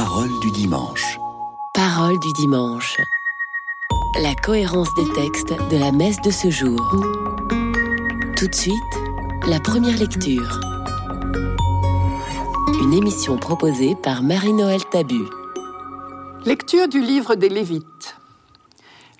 Parole 0.00 0.30
du 0.38 0.52
dimanche. 0.52 1.18
Parole 1.74 2.20
du 2.20 2.32
dimanche. 2.34 2.98
La 4.22 4.32
cohérence 4.36 4.94
des 4.94 5.12
textes 5.12 5.52
de 5.72 5.76
la 5.76 5.90
messe 5.90 6.20
de 6.20 6.30
ce 6.30 6.50
jour. 6.50 6.78
Tout 8.36 8.46
de 8.46 8.54
suite, 8.54 8.94
la 9.48 9.58
première 9.58 9.98
lecture. 9.98 10.60
Une 12.80 12.94
émission 12.94 13.38
proposée 13.38 13.96
par 13.96 14.22
Marie-Noël 14.22 14.84
Tabu. 14.84 15.24
Lecture 16.44 16.86
du 16.86 17.00
livre 17.00 17.34
des 17.34 17.48
Lévites. 17.48 18.16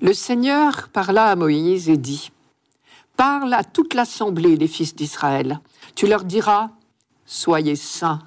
Le 0.01 0.13
Seigneur 0.13 0.91
parla 0.91 1.25
à 1.25 1.35
Moïse 1.35 1.89
et 1.89 1.97
dit 1.97 2.31
Parle 3.17 3.53
à 3.53 3.65
toute 3.65 3.95
l'assemblée 3.95 4.57
des 4.57 4.69
fils 4.69 4.95
d'Israël. 4.95 5.59
Tu 5.97 6.07
leur 6.07 6.23
diras 6.23 6.71
Soyez 7.27 7.75
saints, 7.75 8.21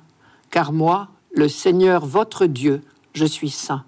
car 0.50 0.74
moi, 0.74 1.08
le 1.34 1.48
Seigneur 1.48 2.05
votre 2.05 2.45
Dieu, 2.45 2.82
je 3.13 3.25
suis 3.25 3.49
saint. 3.49 3.84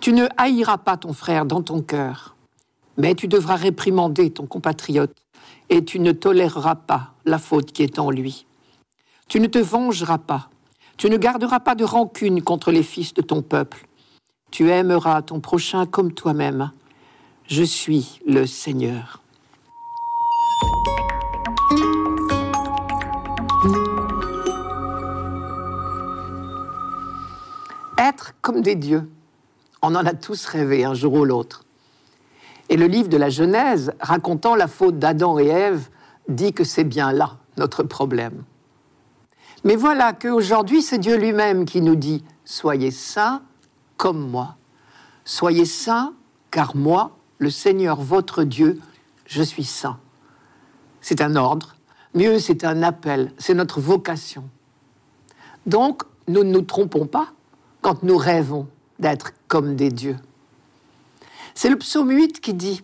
Tu 0.00 0.12
ne 0.12 0.26
haïras 0.36 0.78
pas 0.78 0.96
ton 0.96 1.12
frère 1.12 1.46
dans 1.46 1.62
ton 1.62 1.80
cœur, 1.80 2.34
mais 2.96 3.14
tu 3.14 3.28
devras 3.28 3.56
réprimander 3.56 4.30
ton 4.30 4.46
compatriote, 4.46 5.16
et 5.70 5.84
tu 5.84 6.00
ne 6.00 6.12
toléreras 6.12 6.74
pas 6.74 7.12
la 7.24 7.38
faute 7.38 7.72
qui 7.72 7.82
est 7.82 7.98
en 7.98 8.10
lui. 8.10 8.46
Tu 9.28 9.40
ne 9.40 9.46
te 9.46 9.58
vengeras 9.58 10.18
pas, 10.18 10.50
tu 10.96 11.08
ne 11.08 11.16
garderas 11.16 11.60
pas 11.60 11.74
de 11.74 11.84
rancune 11.84 12.42
contre 12.42 12.72
les 12.72 12.82
fils 12.82 13.14
de 13.14 13.22
ton 13.22 13.42
peuple. 13.42 13.86
Tu 14.50 14.70
aimeras 14.70 15.22
ton 15.22 15.40
prochain 15.40 15.86
comme 15.86 16.12
toi-même. 16.12 16.72
Je 17.46 17.62
suis 17.62 18.20
le 18.26 18.46
Seigneur. 18.46 19.21
Comme 28.42 28.60
des 28.60 28.74
dieux. 28.74 29.08
On 29.80 29.94
en 29.94 30.04
a 30.04 30.12
tous 30.12 30.44
rêvé 30.44 30.84
un 30.84 30.94
jour 30.94 31.14
ou 31.14 31.24
l'autre. 31.24 31.64
Et 32.68 32.76
le 32.76 32.86
livre 32.86 33.08
de 33.08 33.16
la 33.16 33.30
Genèse, 33.30 33.92
racontant 34.00 34.54
la 34.54 34.68
faute 34.68 34.98
d'Adam 34.98 35.38
et 35.38 35.46
Ève, 35.46 35.88
dit 36.28 36.52
que 36.52 36.64
c'est 36.64 36.84
bien 36.84 37.12
là 37.12 37.38
notre 37.56 37.82
problème. 37.82 38.44
Mais 39.64 39.76
voilà 39.76 40.12
qu'aujourd'hui, 40.12 40.82
c'est 40.82 40.98
Dieu 40.98 41.16
lui-même 41.16 41.64
qui 41.64 41.80
nous 41.80 41.96
dit 41.96 42.24
Soyez 42.44 42.90
saints 42.90 43.42
comme 43.96 44.28
moi. 44.28 44.56
Soyez 45.24 45.64
saints, 45.64 46.14
car 46.50 46.74
moi, 46.74 47.16
le 47.38 47.50
Seigneur 47.50 48.00
votre 48.00 48.42
Dieu, 48.42 48.80
je 49.26 49.42
suis 49.42 49.64
saint. 49.64 49.98
C'est 51.00 51.20
un 51.20 51.36
ordre, 51.36 51.76
mieux 52.14 52.38
c'est 52.38 52.64
un 52.64 52.82
appel, 52.82 53.32
c'est 53.38 53.54
notre 53.54 53.80
vocation. 53.80 54.48
Donc, 55.66 56.02
nous 56.26 56.42
ne 56.42 56.50
nous 56.50 56.62
trompons 56.62 57.06
pas 57.06 57.32
quand 57.82 58.04
nous 58.04 58.16
rêvons 58.16 58.68
d'être 58.98 59.32
comme 59.48 59.76
des 59.76 59.90
dieux. 59.90 60.16
C'est 61.54 61.68
le 61.68 61.76
psaume 61.76 62.10
8 62.10 62.40
qui 62.40 62.54
dit 62.54 62.82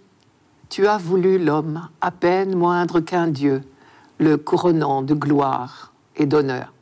Tu 0.68 0.86
as 0.86 0.98
voulu 0.98 1.42
l'homme 1.42 1.88
à 2.00 2.10
peine 2.10 2.54
moindre 2.54 3.00
qu'un 3.00 3.28
dieu, 3.28 3.62
le 4.18 4.36
couronnant 4.36 5.00
de 5.00 5.14
gloire 5.14 5.92
et 6.16 6.26
d'honneur. 6.26 6.74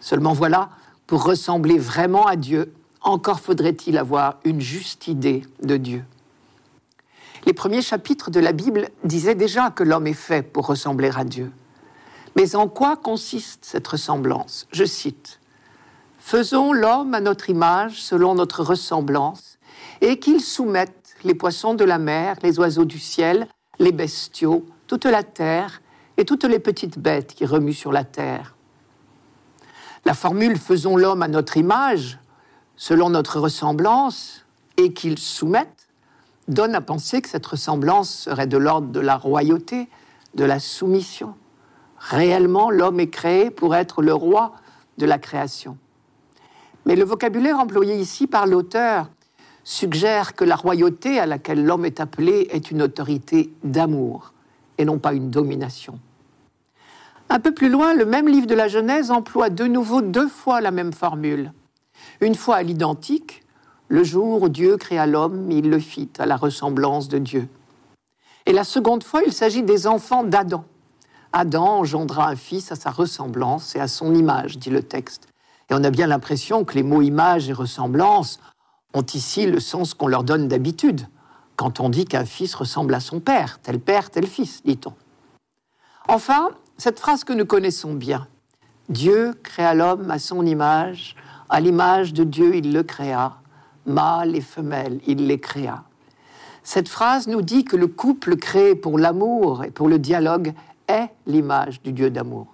Seulement 0.00 0.32
voilà, 0.32 0.70
pour 1.06 1.24
ressembler 1.24 1.78
vraiment 1.78 2.26
à 2.26 2.36
Dieu, 2.36 2.74
encore 3.02 3.40
faudrait-il 3.40 3.96
avoir 3.96 4.36
une 4.44 4.60
juste 4.60 5.06
idée 5.06 5.42
de 5.62 5.76
Dieu. 5.76 6.04
Les 7.46 7.52
premiers 7.54 7.82
chapitres 7.82 8.30
de 8.30 8.40
la 8.40 8.52
Bible 8.52 8.88
disaient 9.04 9.34
déjà 9.34 9.70
que 9.70 9.82
l'homme 9.82 10.06
est 10.06 10.12
fait 10.12 10.42
pour 10.42 10.66
ressembler 10.66 11.10
à 11.16 11.24
Dieu. 11.24 11.50
Mais 12.36 12.54
en 12.54 12.68
quoi 12.68 12.96
consiste 12.96 13.64
cette 13.64 13.88
ressemblance? 13.88 14.66
Je 14.72 14.84
cite 14.84 15.39
Faisons 16.20 16.72
l'homme 16.72 17.14
à 17.14 17.20
notre 17.20 17.50
image, 17.50 18.02
selon 18.02 18.34
notre 18.34 18.62
ressemblance, 18.62 19.58
et 20.00 20.18
qu'il 20.18 20.40
soumette 20.40 21.16
les 21.24 21.34
poissons 21.34 21.74
de 21.74 21.82
la 21.82 21.98
mer, 21.98 22.36
les 22.42 22.58
oiseaux 22.60 22.84
du 22.84 22.98
ciel, 22.98 23.48
les 23.78 23.90
bestiaux, 23.90 24.66
toute 24.86 25.06
la 25.06 25.22
terre 25.22 25.82
et 26.18 26.24
toutes 26.24 26.44
les 26.44 26.58
petites 26.58 26.98
bêtes 26.98 27.34
qui 27.34 27.46
remuent 27.46 27.72
sur 27.72 27.90
la 27.90 28.04
terre. 28.04 28.54
La 30.04 30.14
formule 30.14 30.56
Faisons 30.56 30.96
l'homme 30.96 31.22
à 31.22 31.28
notre 31.28 31.56
image, 31.56 32.18
selon 32.76 33.10
notre 33.10 33.40
ressemblance, 33.40 34.44
et 34.76 34.92
qu'il 34.92 35.18
soumette, 35.18 35.88
donne 36.48 36.74
à 36.74 36.80
penser 36.80 37.22
que 37.22 37.28
cette 37.28 37.46
ressemblance 37.46 38.10
serait 38.10 38.46
de 38.46 38.58
l'ordre 38.58 38.88
de 38.88 39.00
la 39.00 39.16
royauté, 39.16 39.88
de 40.34 40.44
la 40.44 40.60
soumission. 40.60 41.34
Réellement, 41.98 42.70
l'homme 42.70 43.00
est 43.00 43.10
créé 43.10 43.50
pour 43.50 43.74
être 43.74 44.02
le 44.02 44.14
roi 44.14 44.52
de 44.98 45.06
la 45.06 45.18
création. 45.18 45.76
Mais 46.86 46.96
le 46.96 47.04
vocabulaire 47.04 47.58
employé 47.58 47.96
ici 47.96 48.26
par 48.26 48.46
l'auteur 48.46 49.08
suggère 49.64 50.34
que 50.34 50.44
la 50.44 50.56
royauté 50.56 51.18
à 51.18 51.26
laquelle 51.26 51.64
l'homme 51.64 51.84
est 51.84 52.00
appelé 52.00 52.48
est 52.50 52.70
une 52.70 52.82
autorité 52.82 53.52
d'amour 53.62 54.32
et 54.78 54.84
non 54.84 54.98
pas 54.98 55.12
une 55.12 55.30
domination. 55.30 55.98
Un 57.28 57.38
peu 57.38 57.52
plus 57.52 57.68
loin, 57.68 57.94
le 57.94 58.06
même 58.06 58.28
livre 58.28 58.46
de 58.46 58.54
la 58.54 58.66
Genèse 58.66 59.10
emploie 59.10 59.50
de 59.50 59.64
nouveau 59.64 60.00
deux 60.02 60.26
fois 60.26 60.60
la 60.60 60.70
même 60.72 60.92
formule. 60.92 61.52
Une 62.20 62.34
fois 62.34 62.56
à 62.56 62.62
l'identique, 62.62 63.44
le 63.88 64.02
jour 64.02 64.42
où 64.42 64.48
Dieu 64.48 64.76
créa 64.76 65.06
l'homme, 65.06 65.50
il 65.50 65.70
le 65.70 65.78
fit 65.78 66.08
à 66.18 66.26
la 66.26 66.36
ressemblance 66.36 67.08
de 67.08 67.18
Dieu. 67.18 67.48
Et 68.46 68.52
la 68.52 68.64
seconde 68.64 69.04
fois, 69.04 69.22
il 69.24 69.32
s'agit 69.32 69.62
des 69.62 69.86
enfants 69.86 70.24
d'Adam. 70.24 70.64
Adam 71.32 71.78
engendra 71.78 72.28
un 72.28 72.36
fils 72.36 72.72
à 72.72 72.76
sa 72.76 72.90
ressemblance 72.90 73.76
et 73.76 73.80
à 73.80 73.86
son 73.86 74.14
image, 74.14 74.58
dit 74.58 74.70
le 74.70 74.82
texte. 74.82 75.29
Et 75.70 75.74
on 75.74 75.84
a 75.84 75.90
bien 75.90 76.08
l'impression 76.08 76.64
que 76.64 76.74
les 76.74 76.82
mots 76.82 77.00
image 77.00 77.48
et 77.48 77.52
ressemblance 77.52 78.40
ont 78.92 79.06
ici 79.14 79.46
le 79.46 79.60
sens 79.60 79.94
qu'on 79.94 80.08
leur 80.08 80.24
donne 80.24 80.48
d'habitude, 80.48 81.06
quand 81.54 81.78
on 81.78 81.88
dit 81.88 82.06
qu'un 82.06 82.24
fils 82.24 82.54
ressemble 82.54 82.92
à 82.94 83.00
son 83.00 83.20
père, 83.20 83.60
tel 83.62 83.78
père, 83.78 84.10
tel 84.10 84.26
fils, 84.26 84.62
dit-on. 84.64 84.94
Enfin, 86.08 86.50
cette 86.76 86.98
phrase 86.98 87.22
que 87.22 87.32
nous 87.32 87.46
connaissons 87.46 87.94
bien, 87.94 88.26
Dieu 88.88 89.34
créa 89.44 89.74
l'homme 89.74 90.10
à 90.10 90.18
son 90.18 90.44
image, 90.44 91.14
à 91.48 91.60
l'image 91.60 92.12
de 92.12 92.24
Dieu 92.24 92.56
il 92.56 92.72
le 92.72 92.82
créa, 92.82 93.36
mâle 93.86 94.34
et 94.34 94.40
femelle 94.40 95.00
il 95.06 95.28
les 95.28 95.38
créa. 95.38 95.84
Cette 96.64 96.88
phrase 96.88 97.28
nous 97.28 97.42
dit 97.42 97.64
que 97.64 97.76
le 97.76 97.86
couple 97.86 98.36
créé 98.36 98.74
pour 98.74 98.98
l'amour 98.98 99.64
et 99.64 99.70
pour 99.70 99.88
le 99.88 99.98
dialogue 100.00 100.52
est 100.88 101.10
l'image 101.26 101.80
du 101.82 101.92
Dieu 101.92 102.10
d'amour. 102.10 102.48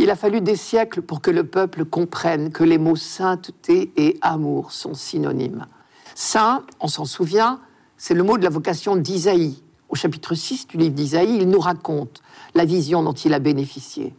Il 0.00 0.10
a 0.10 0.16
fallu 0.16 0.40
des 0.40 0.54
siècles 0.54 1.02
pour 1.02 1.20
que 1.20 1.30
le 1.32 1.42
peuple 1.42 1.84
comprenne 1.84 2.52
que 2.52 2.62
les 2.62 2.78
mots 2.78 2.94
sainteté 2.94 3.92
et 3.96 4.16
amour 4.22 4.70
sont 4.70 4.94
synonymes. 4.94 5.66
Saint, 6.14 6.64
on 6.78 6.86
s'en 6.86 7.04
souvient, 7.04 7.60
c'est 7.96 8.14
le 8.14 8.22
mot 8.22 8.38
de 8.38 8.44
la 8.44 8.50
vocation 8.50 8.94
d'Isaïe. 8.94 9.60
Au 9.88 9.96
chapitre 9.96 10.36
6 10.36 10.68
du 10.68 10.76
livre 10.76 10.94
d'Isaïe, 10.94 11.38
il 11.40 11.48
nous 11.48 11.58
raconte 11.58 12.22
la 12.54 12.64
vision 12.64 13.02
dont 13.02 13.12
il 13.12 13.34
a 13.34 13.40
bénéficié. 13.40 14.14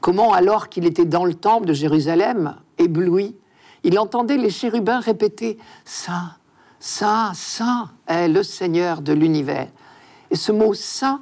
Comment, 0.00 0.32
alors 0.32 0.70
qu'il 0.70 0.86
était 0.86 1.04
dans 1.04 1.26
le 1.26 1.34
temple 1.34 1.66
de 1.66 1.74
Jérusalem, 1.74 2.56
ébloui, 2.78 3.36
il 3.84 3.98
entendait 3.98 4.38
les 4.38 4.50
chérubins 4.50 5.00
répéter 5.00 5.58
Saint, 5.84 6.32
Saint, 6.80 7.34
Saint 7.34 7.90
est 8.06 8.28
le 8.28 8.42
Seigneur 8.42 9.02
de 9.02 9.12
l'univers. 9.12 9.68
Et 10.30 10.36
ce 10.36 10.52
mot 10.52 10.72
Saint 10.72 11.20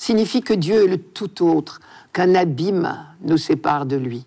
signifie 0.00 0.40
que 0.40 0.54
Dieu 0.54 0.84
est 0.84 0.88
le 0.88 0.96
tout 0.96 1.44
autre, 1.46 1.78
qu'un 2.14 2.34
abîme 2.34 2.96
nous 3.20 3.36
sépare 3.36 3.84
de 3.84 3.96
lui. 3.96 4.24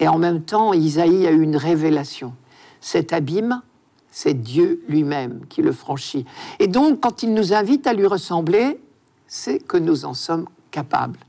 Et 0.00 0.08
en 0.08 0.18
même 0.18 0.42
temps, 0.42 0.72
Isaïe 0.72 1.28
a 1.28 1.30
eu 1.30 1.42
une 1.42 1.56
révélation. 1.56 2.34
Cet 2.80 3.12
abîme, 3.12 3.62
c'est 4.10 4.34
Dieu 4.34 4.82
lui-même 4.88 5.42
qui 5.48 5.62
le 5.62 5.70
franchit. 5.70 6.26
Et 6.58 6.66
donc, 6.66 6.98
quand 7.00 7.22
il 7.22 7.34
nous 7.34 7.54
invite 7.54 7.86
à 7.86 7.92
lui 7.92 8.06
ressembler, 8.06 8.80
c'est 9.28 9.60
que 9.60 9.76
nous 9.76 10.04
en 10.04 10.12
sommes 10.12 10.46
capables. 10.72 11.20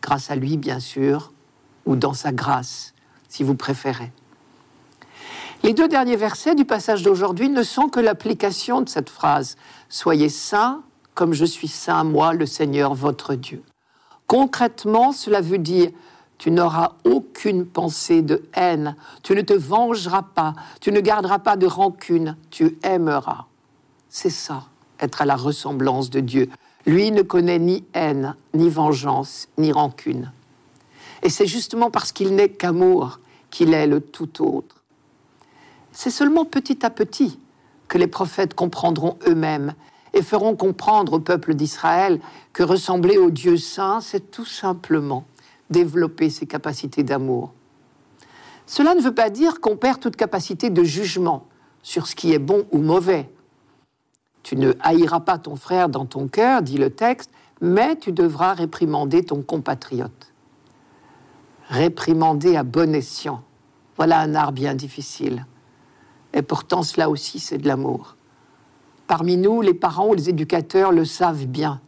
Grâce 0.00 0.30
à 0.30 0.34
lui, 0.34 0.56
bien 0.56 0.80
sûr, 0.80 1.34
ou 1.84 1.94
dans 1.94 2.14
sa 2.14 2.32
grâce, 2.32 2.94
si 3.28 3.42
vous 3.42 3.54
préférez. 3.54 4.12
Les 5.62 5.74
deux 5.74 5.88
derniers 5.88 6.16
versets 6.16 6.54
du 6.54 6.64
passage 6.64 7.02
d'aujourd'hui 7.02 7.50
ne 7.50 7.62
sont 7.62 7.90
que 7.90 8.00
l'application 8.00 8.80
de 8.80 8.88
cette 8.88 9.10
phrase 9.10 9.58
Soyez 9.90 10.30
saints 10.30 10.82
comme 11.14 11.32
je 11.32 11.44
suis 11.44 11.68
saint, 11.68 12.04
moi, 12.04 12.32
le 12.32 12.46
Seigneur, 12.46 12.94
votre 12.94 13.34
Dieu. 13.34 13.62
Concrètement, 14.26 15.12
cela 15.12 15.40
veut 15.40 15.58
dire 15.58 15.90
tu 16.38 16.50
n'auras 16.50 16.92
aucune 17.04 17.66
pensée 17.66 18.22
de 18.22 18.42
haine, 18.54 18.96
tu 19.22 19.34
ne 19.34 19.42
te 19.42 19.52
vengeras 19.52 20.22
pas, 20.22 20.54
tu 20.80 20.90
ne 20.90 21.00
garderas 21.00 21.38
pas 21.38 21.56
de 21.56 21.66
rancune, 21.66 22.34
tu 22.48 22.78
aimeras. 22.82 23.44
C'est 24.08 24.30
ça, 24.30 24.64
être 25.00 25.20
à 25.20 25.26
la 25.26 25.36
ressemblance 25.36 26.08
de 26.08 26.20
Dieu. 26.20 26.48
Lui 26.86 27.10
ne 27.10 27.20
connaît 27.20 27.58
ni 27.58 27.84
haine, 27.92 28.36
ni 28.54 28.70
vengeance, 28.70 29.48
ni 29.58 29.70
rancune. 29.70 30.32
Et 31.22 31.28
c'est 31.28 31.46
justement 31.46 31.90
parce 31.90 32.10
qu'il 32.10 32.34
n'est 32.34 32.48
qu'amour 32.48 33.20
qu'il 33.50 33.74
est 33.74 33.86
le 33.86 34.00
tout 34.00 34.42
autre. 34.42 34.76
C'est 35.92 36.10
seulement 36.10 36.46
petit 36.46 36.86
à 36.86 36.90
petit 36.90 37.38
que 37.86 37.98
les 37.98 38.06
prophètes 38.06 38.54
comprendront 38.54 39.18
eux-mêmes 39.26 39.74
et 40.12 40.22
feront 40.22 40.56
comprendre 40.56 41.14
au 41.14 41.20
peuple 41.20 41.54
d'Israël 41.54 42.20
que 42.52 42.62
ressembler 42.62 43.16
au 43.18 43.30
Dieu 43.30 43.56
saint, 43.56 44.00
c'est 44.00 44.30
tout 44.30 44.44
simplement 44.44 45.24
développer 45.70 46.30
ses 46.30 46.46
capacités 46.46 47.02
d'amour 47.02 47.52
Cela 48.66 48.94
ne 48.94 49.00
veut 49.00 49.14
pas 49.14 49.30
dire 49.30 49.60
qu'on 49.60 49.76
perd 49.76 50.00
toute 50.00 50.16
capacité 50.16 50.70
de 50.70 50.82
jugement 50.82 51.46
sur 51.82 52.06
ce 52.06 52.14
qui 52.14 52.32
est 52.32 52.38
bon 52.38 52.66
ou 52.72 52.78
mauvais. 52.78 53.30
Tu 54.42 54.56
ne 54.56 54.72
haïras 54.80 55.20
pas 55.20 55.38
ton 55.38 55.56
frère 55.56 55.88
dans 55.88 56.06
ton 56.06 56.28
cœur, 56.28 56.62
dit 56.62 56.78
le 56.78 56.90
texte, 56.90 57.30
mais 57.60 57.96
tu 57.96 58.12
devras 58.12 58.54
réprimander 58.54 59.24
ton 59.24 59.42
compatriote. 59.42 60.32
Réprimander 61.68 62.56
à 62.56 62.62
bon 62.62 62.94
escient. 62.94 63.42
Voilà 63.96 64.20
un 64.20 64.34
art 64.34 64.52
bien 64.52 64.74
difficile. 64.74 65.46
Et 66.32 66.42
pourtant, 66.42 66.82
cela 66.82 67.10
aussi, 67.10 67.38
c'est 67.38 67.58
de 67.58 67.68
l'amour. 67.68 68.16
Parmi 69.10 69.36
nous, 69.36 69.60
les 69.60 69.74
parents 69.74 70.06
ou 70.06 70.14
les 70.14 70.28
éducateurs 70.28 70.92
le 70.92 71.04
savent 71.04 71.46
bien. 71.46 71.80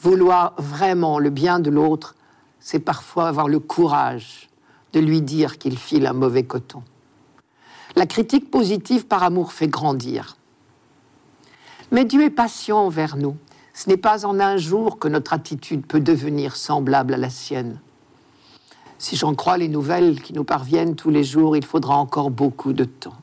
Vouloir 0.00 0.54
vraiment 0.58 1.20
le 1.20 1.30
bien 1.30 1.60
de 1.60 1.70
l'autre, 1.70 2.16
c'est 2.58 2.80
parfois 2.80 3.28
avoir 3.28 3.46
le 3.46 3.60
courage 3.60 4.50
de 4.92 4.98
lui 4.98 5.22
dire 5.22 5.56
qu'il 5.56 5.78
file 5.78 6.04
un 6.04 6.12
mauvais 6.14 6.42
coton. 6.42 6.82
La 7.94 8.06
critique 8.06 8.50
positive 8.50 9.06
par 9.06 9.22
amour 9.22 9.52
fait 9.52 9.68
grandir. 9.68 10.36
Mais 11.92 12.04
Dieu 12.04 12.24
est 12.24 12.30
patient 12.30 12.78
envers 12.78 13.16
nous. 13.16 13.36
Ce 13.72 13.88
n'est 13.88 13.96
pas 13.96 14.26
en 14.26 14.40
un 14.40 14.56
jour 14.56 14.98
que 14.98 15.06
notre 15.06 15.32
attitude 15.32 15.86
peut 15.86 16.00
devenir 16.00 16.56
semblable 16.56 17.14
à 17.14 17.18
la 17.18 17.30
sienne. 17.30 17.78
Si 18.98 19.14
j'en 19.14 19.36
crois 19.36 19.58
les 19.58 19.68
nouvelles 19.68 20.20
qui 20.20 20.32
nous 20.32 20.42
parviennent 20.42 20.96
tous 20.96 21.10
les 21.10 21.22
jours, 21.22 21.56
il 21.56 21.64
faudra 21.64 21.96
encore 21.96 22.32
beaucoup 22.32 22.72
de 22.72 22.82
temps. 22.82 23.14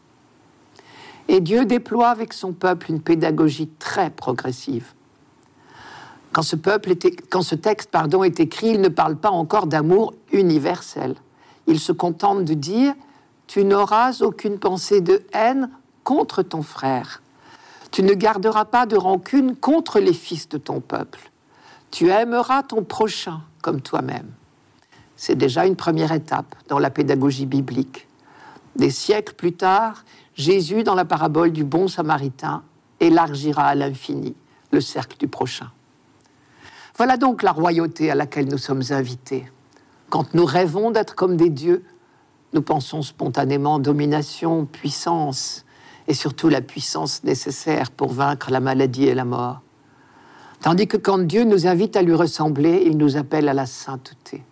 Et 1.28 1.40
Dieu 1.40 1.66
déploie 1.66 2.10
avec 2.10 2.34
son 2.34 2.54
peuple 2.54 2.92
une 2.92 3.02
pédagogie 3.02 3.70
très 3.80 4.10
progressive. 4.10 4.94
Quand 6.34 6.42
ce, 6.42 6.56
peuple 6.56 6.94
quand 7.30 7.44
ce 7.44 7.56
texte 7.56 7.92
pardon, 7.92 8.24
est 8.24 8.40
écrit, 8.40 8.70
il 8.70 8.82
ne 8.82 8.90
parle 8.90 9.16
pas 9.16 9.30
encore 9.30 9.68
d'amour 9.68 10.14
universel. 10.32 11.16
Il 11.68 11.80
se 11.80 11.92
contente 11.92 12.44
de 12.44 12.54
dire 12.54 12.94
Tu 13.48 13.64
n'auras 13.64 14.22
aucune 14.22 14.58
pensée 14.58 15.00
de 15.00 15.22
haine 15.34 15.70
contre 16.04 16.42
ton 16.42 16.64
frère. 16.64 17.22
Tu 17.92 18.02
ne 18.02 18.16
garderas 18.16 18.66
pas 18.66 18.88
de 18.88 18.98
rancune 18.98 19.56
contre 19.56 20.00
les 20.00 20.14
fils 20.14 20.50
de 20.50 20.58
ton 20.58 20.82
peuple. 20.82 21.32
Tu 21.92 22.10
aimeras 22.10 22.64
ton 22.64 22.84
prochain 22.84 23.42
comme 23.62 23.82
toi-même. 23.82 24.32
C'est 25.16 25.36
déjà 25.36 25.68
une 25.68 25.76
première 25.76 26.12
étape 26.12 26.56
dans 26.68 26.80
la 26.80 26.90
pédagogie 26.90 27.46
biblique. 27.46 28.08
Des 28.76 28.90
siècles 28.90 29.36
plus 29.36 29.54
tard, 29.54 30.04
Jésus, 30.36 30.84
dans 30.84 30.96
la 30.96 31.06
parabole 31.06 31.52
du 31.52 31.64
bon 31.64 31.88
samaritain, 31.88 32.64
élargira 33.00 33.66
à 33.66 33.76
l'infini 33.76 34.36
le 34.72 34.82
cercle 34.82 35.18
du 35.18 35.28
prochain. 35.28 35.70
Voilà 36.98 37.18
donc 37.18 37.44
la 37.44 37.52
royauté 37.52 38.10
à 38.10 38.16
laquelle 38.16 38.48
nous 38.48 38.58
sommes 38.58 38.84
invités. 38.90 39.52
Quand 40.10 40.34
nous 40.34 40.46
rêvons 40.46 40.92
d'être 40.92 41.16
comme 41.16 41.38
des 41.38 41.50
dieux, 41.50 41.84
nous 42.54 42.62
pensons 42.62 43.02
spontanément 43.02 43.80
domination, 43.80 44.66
puissance, 44.66 45.66
et 46.08 46.14
surtout 46.14 46.50
la 46.50 46.62
puissance 46.62 47.24
nécessaire 47.24 47.92
pour 47.92 48.12
vaincre 48.12 48.52
la 48.52 48.60
maladie 48.60 49.06
et 49.06 49.16
la 49.16 49.26
mort. 49.26 49.62
Tandis 50.62 50.88
que 50.88 50.98
quand 50.98 51.20
Dieu 51.20 51.44
nous 51.44 51.68
invite 51.68 51.96
à 51.96 52.02
lui 52.02 52.14
ressembler, 52.14 52.84
il 52.86 52.98
nous 52.98 53.18
appelle 53.18 53.50
à 53.50 53.54
la 53.54 53.66
sainteté, 53.66 54.44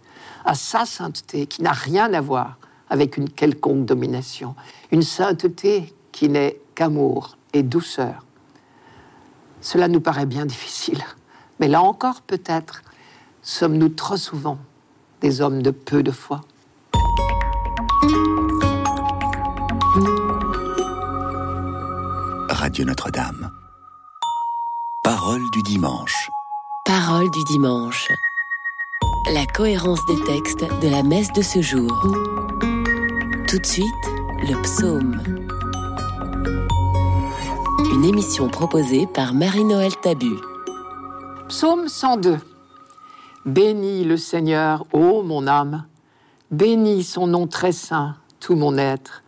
à 0.45 0.55
sa 0.55 0.85
sainteté 0.85 1.45
qui 1.45 1.61
n'a 1.61 1.71
rien 1.71 2.13
à 2.13 2.21
voir 2.21 2.57
avec 2.91 3.15
une 3.17 3.29
quelconque 3.29 3.85
domination, 3.85 4.53
une 4.91 5.01
sainteté 5.01 5.93
qui 6.11 6.29
n'est 6.29 6.59
qu'amour 6.75 7.37
et 7.53 7.63
douceur. 7.63 8.25
Cela 9.61 9.87
nous 9.87 10.01
paraît 10.01 10.25
bien 10.25 10.45
difficile. 10.45 11.01
Mais 11.59 11.69
là 11.69 11.81
encore, 11.81 12.21
peut-être, 12.21 12.81
sommes-nous 13.41 13.89
trop 13.89 14.17
souvent 14.17 14.57
des 15.21 15.39
hommes 15.39 15.61
de 15.61 15.71
peu 15.71 16.03
de 16.03 16.11
foi. 16.11 16.41
Radio 22.49 22.83
Notre-Dame. 22.83 23.51
Parole 25.03 25.41
du 25.53 25.61
dimanche. 25.63 26.29
Parole 26.85 27.31
du 27.31 27.43
dimanche. 27.45 28.11
La 29.31 29.45
cohérence 29.45 30.05
des 30.07 30.21
textes 30.25 30.65
de 30.81 30.89
la 30.89 31.03
messe 31.03 31.31
de 31.31 31.41
ce 31.41 31.61
jour. 31.61 32.40
Tout 33.51 33.59
de 33.59 33.65
suite, 33.65 33.85
le 34.47 34.61
psaume. 34.61 35.21
Une 37.93 38.05
émission 38.05 38.47
proposée 38.47 39.07
par 39.07 39.33
Marie-Noël 39.33 39.91
Tabu. 40.01 40.37
Psaume 41.49 41.89
102. 41.89 42.37
Bénis 43.45 44.05
le 44.05 44.15
Seigneur, 44.15 44.85
ô 44.93 45.21
mon 45.21 45.47
âme. 45.47 45.85
Bénis 46.49 47.03
son 47.03 47.27
nom 47.27 47.45
très 47.45 47.73
saint, 47.73 48.15
tout 48.39 48.55
mon 48.55 48.77
être. 48.77 49.21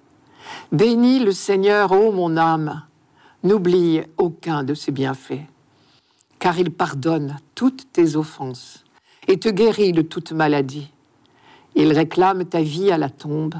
Bénis 0.71 1.19
le 1.19 1.33
Seigneur, 1.33 1.91
ô 1.91 2.13
mon 2.13 2.37
âme. 2.37 2.83
N'oublie 3.43 4.03
aucun 4.17 4.63
de 4.63 4.73
ses 4.73 4.93
bienfaits, 4.93 5.49
car 6.39 6.57
il 6.57 6.71
pardonne 6.71 7.39
toutes 7.55 7.91
tes 7.91 8.15
offenses 8.15 8.85
et 9.27 9.37
te 9.37 9.49
guérit 9.49 9.91
de 9.91 10.01
toute 10.01 10.31
maladie. 10.31 10.93
Il 11.75 11.91
réclame 11.91 12.45
ta 12.45 12.61
vie 12.61 12.89
à 12.89 12.97
la 12.97 13.09
tombe 13.09 13.55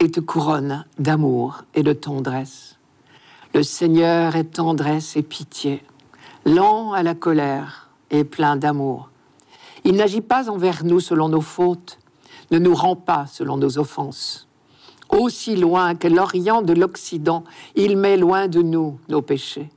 et 0.00 0.10
te 0.10 0.20
couronne 0.20 0.84
d'amour 0.98 1.62
et 1.74 1.82
de 1.82 1.92
tendresse. 1.92 2.78
Le 3.54 3.62
Seigneur 3.62 4.34
est 4.34 4.54
tendresse 4.54 5.16
et 5.16 5.22
pitié, 5.22 5.84
lent 6.46 6.92
à 6.92 7.02
la 7.02 7.14
colère 7.14 7.90
et 8.10 8.24
plein 8.24 8.56
d'amour. 8.56 9.10
Il 9.84 9.96
n'agit 9.96 10.22
pas 10.22 10.50
envers 10.50 10.84
nous 10.84 11.00
selon 11.00 11.28
nos 11.28 11.40
fautes, 11.40 11.98
ne 12.50 12.58
nous 12.58 12.74
rend 12.74 12.96
pas 12.96 13.26
selon 13.26 13.58
nos 13.58 13.78
offenses. 13.78 14.48
Aussi 15.10 15.56
loin 15.56 15.94
que 15.94 16.08
l'Orient 16.08 16.62
de 16.62 16.72
l'Occident, 16.72 17.44
il 17.74 17.96
met 17.96 18.16
loin 18.16 18.48
de 18.48 18.62
nous 18.62 18.98
nos 19.08 19.22
péchés. 19.22 19.70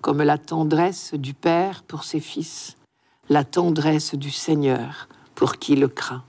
Comme 0.00 0.22
la 0.22 0.38
tendresse 0.38 1.14
du 1.14 1.34
Père 1.34 1.82
pour 1.82 2.04
ses 2.04 2.20
fils, 2.20 2.76
la 3.28 3.44
tendresse 3.44 4.14
du 4.14 4.30
Seigneur 4.30 5.08
pour 5.34 5.56
qui 5.56 5.76
le 5.76 5.88
craint. 5.88 6.22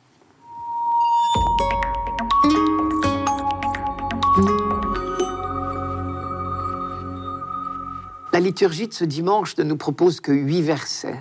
Liturgie 8.45 8.87
de 8.87 8.93
ce 8.93 9.05
dimanche 9.05 9.57
ne 9.57 9.63
nous 9.63 9.75
propose 9.75 10.21
que 10.21 10.31
huit 10.31 10.61
versets 10.61 11.19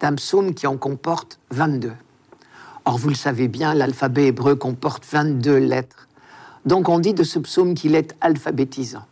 d'un 0.00 0.14
psaume 0.14 0.52
qui 0.52 0.66
en 0.66 0.76
comporte 0.76 1.40
22. 1.50 1.92
Or, 2.84 2.98
vous 2.98 3.08
le 3.08 3.14
savez 3.14 3.48
bien, 3.48 3.72
l'alphabet 3.72 4.26
hébreu 4.26 4.54
comporte 4.54 5.06
22 5.10 5.56
lettres. 5.56 6.08
Donc, 6.66 6.90
on 6.90 6.98
dit 6.98 7.14
de 7.14 7.24
ce 7.24 7.38
psaume 7.38 7.74
qu'il 7.74 7.94
est 7.94 8.14
alphabétisant. 8.20 9.06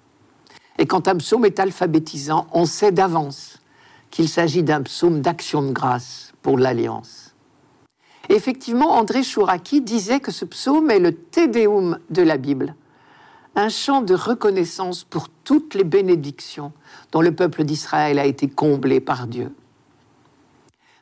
Et 0.79 0.85
quand 0.85 1.09
un 1.09 1.17
psaume 1.17 1.47
est 1.47 1.59
alphabétisant, 1.59 2.47
on 2.53 2.67
sait 2.67 2.93
d'avance 2.93 3.59
qu'il 4.11 4.29
s'agit 4.29 4.63
d'un 4.63 4.83
psaume 4.83 5.23
d'action 5.23 5.63
de 5.63 5.73
grâce 5.73 6.33
pour 6.43 6.59
l'Alliance. 6.59 7.35
Effectivement, 8.29 8.93
André 8.93 9.23
Chouraki 9.23 9.81
disait 9.81 10.21
que 10.21 10.31
ce 10.31 10.45
psaume 10.45 10.91
est 10.91 10.99
le 10.99 11.15
Tédéum 11.15 11.99
de 12.11 12.23
la 12.23 12.37
Bible 12.37 12.75
un 13.57 13.71
chant 13.71 14.03
de 14.03 14.15
reconnaissance 14.15 15.03
pour 15.03 15.31
toutes 15.31 15.75
les 15.75 15.85
bénédictions 15.85 16.73
dont 17.11 17.23
le 17.23 17.35
peuple 17.35 17.65
d'Israël 17.65 18.19
a 18.19 18.27
été 18.27 18.49
comblé 18.49 19.01
par 19.01 19.27
Dieu. 19.27 19.51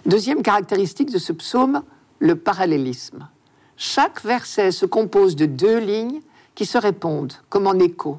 Deuxième 0.06 0.42
caractéristique 0.42 1.10
de 1.10 1.18
ce 1.18 1.32
psaume, 1.32 1.82
le 2.20 2.36
parallélisme. 2.36 3.28
Chaque 3.76 4.22
verset 4.22 4.70
se 4.70 4.86
compose 4.86 5.34
de 5.34 5.46
deux 5.46 5.78
lignes 5.78 6.20
qui 6.54 6.64
se 6.64 6.78
répondent 6.78 7.32
comme 7.48 7.66
en 7.66 7.74
écho. 7.80 8.18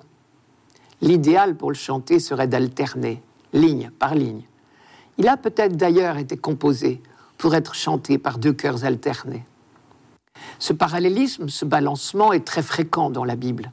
L'idéal 1.01 1.55
pour 1.55 1.71
le 1.71 1.77
chanter 1.77 2.19
serait 2.19 2.49
d'alterner, 2.49 3.23
ligne 3.53 3.89
par 3.99 4.15
ligne. 4.15 4.43
Il 5.17 5.29
a 5.29 5.37
peut-être 5.37 5.77
d'ailleurs 5.77 6.17
été 6.17 6.35
composé 6.35 7.01
pour 7.37 7.55
être 7.55 7.73
chanté 7.73 8.17
par 8.17 8.37
deux 8.37 8.53
chœurs 8.53 8.83
alternés. 8.83 9.45
Ce 10.59 10.73
parallélisme, 10.73 11.47
ce 11.47 11.63
balancement 11.63 12.33
est 12.33 12.45
très 12.45 12.63
fréquent 12.63 13.09
dans 13.09 13.23
la 13.23 13.37
Bible 13.37 13.71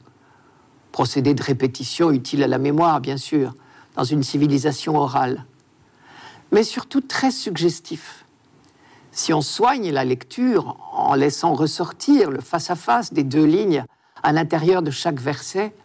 procédé 0.93 1.33
de 1.33 1.43
répétition 1.43 2.11
utile 2.11 2.43
à 2.43 2.47
la 2.47 2.59
mémoire, 2.59 3.01
bien 3.01 3.17
sûr, 3.17 3.55
dans 3.95 4.05
une 4.05 4.23
civilisation 4.23 4.95
orale, 4.95 5.43
mais 6.51 6.63
surtout 6.63 7.01
très 7.01 7.31
suggestif. 7.31 8.25
Si 9.11 9.33
on 9.33 9.41
soigne 9.41 9.91
la 9.91 10.05
lecture 10.05 10.77
en 10.93 11.15
laissant 11.15 11.53
ressortir 11.53 12.31
le 12.31 12.39
face-à-face 12.39 13.11
des 13.11 13.23
deux 13.23 13.43
lignes 13.43 13.83
à 14.21 14.31
l'intérieur 14.31 14.81
de 14.81 14.91
chaque 14.91 15.19
verset, 15.19 15.75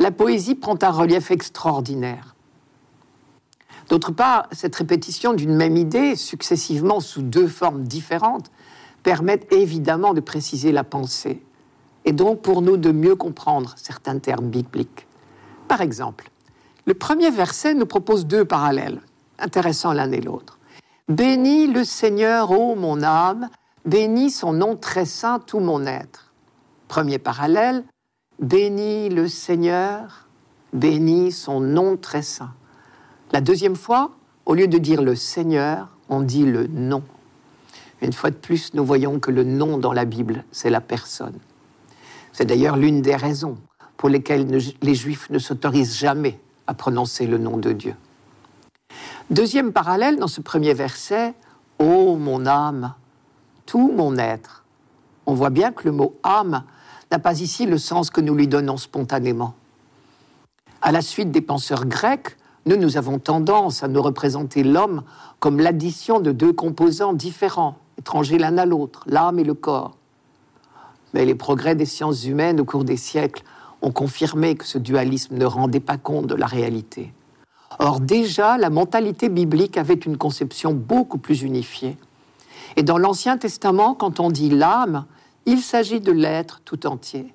la 0.00 0.10
poésie 0.10 0.56
prend 0.56 0.76
un 0.82 0.90
relief 0.90 1.30
extraordinaire. 1.30 2.34
D'autre 3.88 4.10
part, 4.10 4.48
cette 4.50 4.74
répétition 4.74 5.32
d'une 5.32 5.54
même 5.54 5.76
idée, 5.76 6.16
successivement 6.16 6.98
sous 6.98 7.22
deux 7.22 7.48
formes 7.48 7.84
différentes, 7.84 8.50
permet 9.04 9.40
évidemment 9.52 10.12
de 10.12 10.20
préciser 10.20 10.72
la 10.72 10.82
pensée 10.82 11.42
et 12.04 12.12
donc 12.12 12.42
pour 12.42 12.62
nous 12.62 12.76
de 12.76 12.92
mieux 12.92 13.16
comprendre 13.16 13.74
certains 13.76 14.18
termes 14.18 14.48
bibliques. 14.48 15.06
Par 15.68 15.80
exemple, 15.80 16.30
le 16.86 16.94
premier 16.94 17.30
verset 17.30 17.74
nous 17.74 17.86
propose 17.86 18.26
deux 18.26 18.44
parallèles, 18.44 19.00
intéressants 19.38 19.92
l'un 19.92 20.10
et 20.12 20.20
l'autre. 20.20 20.58
Bénis 21.08 21.66
le 21.66 21.84
Seigneur, 21.84 22.50
ô 22.50 22.74
mon 22.74 23.02
âme, 23.02 23.48
bénis 23.84 24.30
son 24.30 24.52
nom 24.52 24.76
très 24.76 25.06
saint, 25.06 25.38
tout 25.38 25.60
mon 25.60 25.86
être. 25.86 26.32
Premier 26.88 27.18
parallèle, 27.18 27.84
bénis 28.38 29.08
le 29.08 29.28
Seigneur, 29.28 30.28
bénis 30.72 31.32
son 31.32 31.60
nom 31.60 31.96
très 31.96 32.22
saint. 32.22 32.52
La 33.32 33.40
deuxième 33.40 33.76
fois, 33.76 34.12
au 34.46 34.54
lieu 34.54 34.68
de 34.68 34.78
dire 34.78 35.02
le 35.02 35.16
Seigneur, 35.16 35.88
on 36.08 36.20
dit 36.20 36.44
le 36.44 36.66
nom. 36.66 37.02
Une 38.02 38.12
fois 38.12 38.30
de 38.30 38.36
plus, 38.36 38.74
nous 38.74 38.84
voyons 38.84 39.18
que 39.18 39.30
le 39.30 39.44
nom 39.44 39.78
dans 39.78 39.92
la 39.92 40.04
Bible, 40.04 40.44
c'est 40.52 40.70
la 40.70 40.80
personne. 40.82 41.38
C'est 42.34 42.46
d'ailleurs 42.46 42.76
l'une 42.76 43.00
des 43.00 43.14
raisons 43.14 43.56
pour 43.96 44.08
lesquelles 44.08 44.46
les 44.82 44.94
Juifs 44.94 45.30
ne 45.30 45.38
s'autorisent 45.38 45.96
jamais 45.96 46.40
à 46.66 46.74
prononcer 46.74 47.28
le 47.28 47.38
nom 47.38 47.56
de 47.58 47.70
Dieu. 47.70 47.94
Deuxième 49.30 49.72
parallèle 49.72 50.18
dans 50.18 50.26
ce 50.26 50.40
premier 50.40 50.74
verset, 50.74 51.34
Ô 51.78 52.16
mon 52.16 52.44
âme, 52.46 52.94
tout 53.66 53.92
mon 53.92 54.16
être. 54.18 54.64
On 55.26 55.34
voit 55.34 55.50
bien 55.50 55.70
que 55.70 55.84
le 55.84 55.92
mot 55.92 56.18
âme 56.24 56.64
n'a 57.12 57.20
pas 57.20 57.40
ici 57.40 57.66
le 57.66 57.78
sens 57.78 58.10
que 58.10 58.20
nous 58.20 58.34
lui 58.34 58.48
donnons 58.48 58.78
spontanément. 58.78 59.54
À 60.82 60.90
la 60.90 61.02
suite 61.02 61.30
des 61.30 61.40
penseurs 61.40 61.86
grecs, 61.86 62.36
nous, 62.66 62.76
nous 62.76 62.96
avons 62.96 63.20
tendance 63.20 63.84
à 63.84 63.88
nous 63.88 64.02
représenter 64.02 64.64
l'homme 64.64 65.04
comme 65.38 65.60
l'addition 65.60 66.18
de 66.18 66.32
deux 66.32 66.52
composants 66.52 67.12
différents, 67.12 67.76
étrangers 67.96 68.38
l'un 68.38 68.58
à 68.58 68.66
l'autre, 68.66 69.04
l'âme 69.06 69.38
et 69.38 69.44
le 69.44 69.54
corps. 69.54 69.96
Mais 71.14 71.24
les 71.24 71.34
progrès 71.34 71.74
des 71.74 71.86
sciences 71.86 72.24
humaines 72.24 72.60
au 72.60 72.64
cours 72.64 72.84
des 72.84 72.96
siècles 72.96 73.44
ont 73.80 73.92
confirmé 73.92 74.56
que 74.56 74.66
ce 74.66 74.78
dualisme 74.78 75.36
ne 75.36 75.44
rendait 75.46 75.80
pas 75.80 75.96
compte 75.96 76.26
de 76.26 76.34
la 76.34 76.46
réalité. 76.46 77.12
Or 77.78 78.00
déjà, 78.00 78.58
la 78.58 78.70
mentalité 78.70 79.28
biblique 79.28 79.78
avait 79.78 79.94
une 79.94 80.16
conception 80.16 80.74
beaucoup 80.74 81.18
plus 81.18 81.42
unifiée. 81.42 81.96
Et 82.76 82.82
dans 82.82 82.98
l'Ancien 82.98 83.38
Testament, 83.38 83.94
quand 83.94 84.20
on 84.20 84.30
dit 84.30 84.50
l'âme, 84.50 85.06
il 85.46 85.60
s'agit 85.60 86.00
de 86.00 86.12
l'être 86.12 86.60
tout 86.64 86.86
entier. 86.86 87.32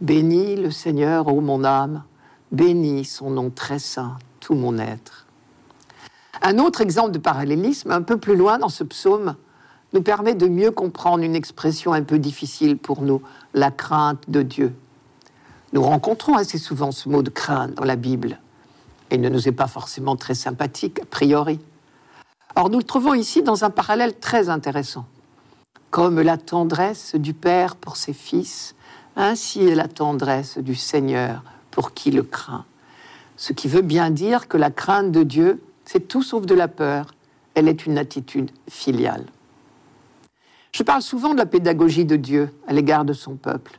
Bénis 0.00 0.56
le 0.56 0.70
Seigneur, 0.70 1.28
ô 1.28 1.40
mon 1.40 1.64
âme, 1.64 2.02
bénis 2.52 3.04
son 3.04 3.30
nom 3.30 3.50
très 3.50 3.78
saint, 3.78 4.16
tout 4.40 4.54
mon 4.54 4.78
être. 4.78 5.26
Un 6.42 6.58
autre 6.58 6.80
exemple 6.80 7.12
de 7.12 7.18
parallélisme, 7.18 7.90
un 7.90 8.02
peu 8.02 8.18
plus 8.18 8.36
loin 8.36 8.58
dans 8.58 8.68
ce 8.68 8.84
psaume, 8.84 9.36
nous 9.92 10.02
permet 10.02 10.34
de 10.34 10.48
mieux 10.48 10.70
comprendre 10.70 11.24
une 11.24 11.34
expression 11.34 11.92
un 11.92 12.02
peu 12.02 12.18
difficile 12.18 12.76
pour 12.76 13.02
nous, 13.02 13.22
la 13.54 13.70
crainte 13.70 14.28
de 14.28 14.42
Dieu. 14.42 14.74
Nous 15.72 15.82
rencontrons 15.82 16.34
assez 16.34 16.58
souvent 16.58 16.92
ce 16.92 17.08
mot 17.08 17.22
de 17.22 17.30
crainte 17.30 17.74
dans 17.74 17.84
la 17.84 17.96
Bible, 17.96 18.38
et 19.10 19.16
il 19.16 19.20
ne 19.20 19.28
nous 19.28 19.48
est 19.48 19.52
pas 19.52 19.66
forcément 19.66 20.16
très 20.16 20.34
sympathique 20.34 21.00
a 21.00 21.04
priori. 21.04 21.60
Or, 22.56 22.70
nous 22.70 22.78
le 22.78 22.84
trouvons 22.84 23.14
ici 23.14 23.42
dans 23.42 23.64
un 23.64 23.70
parallèle 23.70 24.18
très 24.18 24.48
intéressant. 24.48 25.06
Comme 25.90 26.20
la 26.20 26.36
tendresse 26.36 27.14
du 27.14 27.34
Père 27.34 27.76
pour 27.76 27.96
ses 27.96 28.12
fils, 28.12 28.74
ainsi 29.16 29.66
est 29.66 29.74
la 29.74 29.88
tendresse 29.88 30.58
du 30.58 30.74
Seigneur 30.74 31.42
pour 31.70 31.94
qui 31.94 32.10
le 32.10 32.22
craint. 32.22 32.64
Ce 33.36 33.52
qui 33.52 33.68
veut 33.68 33.82
bien 33.82 34.10
dire 34.10 34.48
que 34.48 34.56
la 34.56 34.70
crainte 34.70 35.12
de 35.12 35.22
Dieu, 35.22 35.62
c'est 35.84 36.08
tout 36.08 36.22
sauf 36.22 36.46
de 36.46 36.54
la 36.54 36.68
peur, 36.68 37.14
elle 37.54 37.68
est 37.68 37.86
une 37.86 37.98
attitude 37.98 38.50
filiale. 38.68 39.26
Je 40.76 40.82
parle 40.82 41.00
souvent 41.00 41.32
de 41.32 41.38
la 41.38 41.46
pédagogie 41.46 42.04
de 42.04 42.16
Dieu 42.16 42.50
à 42.66 42.74
l'égard 42.74 43.06
de 43.06 43.14
son 43.14 43.36
peuple. 43.36 43.78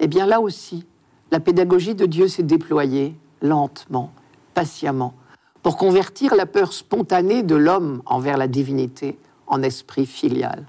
Eh 0.00 0.08
bien 0.08 0.26
là 0.26 0.40
aussi, 0.40 0.84
la 1.30 1.38
pédagogie 1.38 1.94
de 1.94 2.06
Dieu 2.06 2.26
s'est 2.26 2.42
déployée 2.42 3.14
lentement, 3.40 4.10
patiemment, 4.52 5.14
pour 5.62 5.76
convertir 5.76 6.34
la 6.34 6.44
peur 6.44 6.72
spontanée 6.72 7.44
de 7.44 7.54
l'homme 7.54 8.02
envers 8.04 8.36
la 8.36 8.48
divinité 8.48 9.16
en 9.46 9.62
esprit 9.62 10.06
filial. 10.06 10.66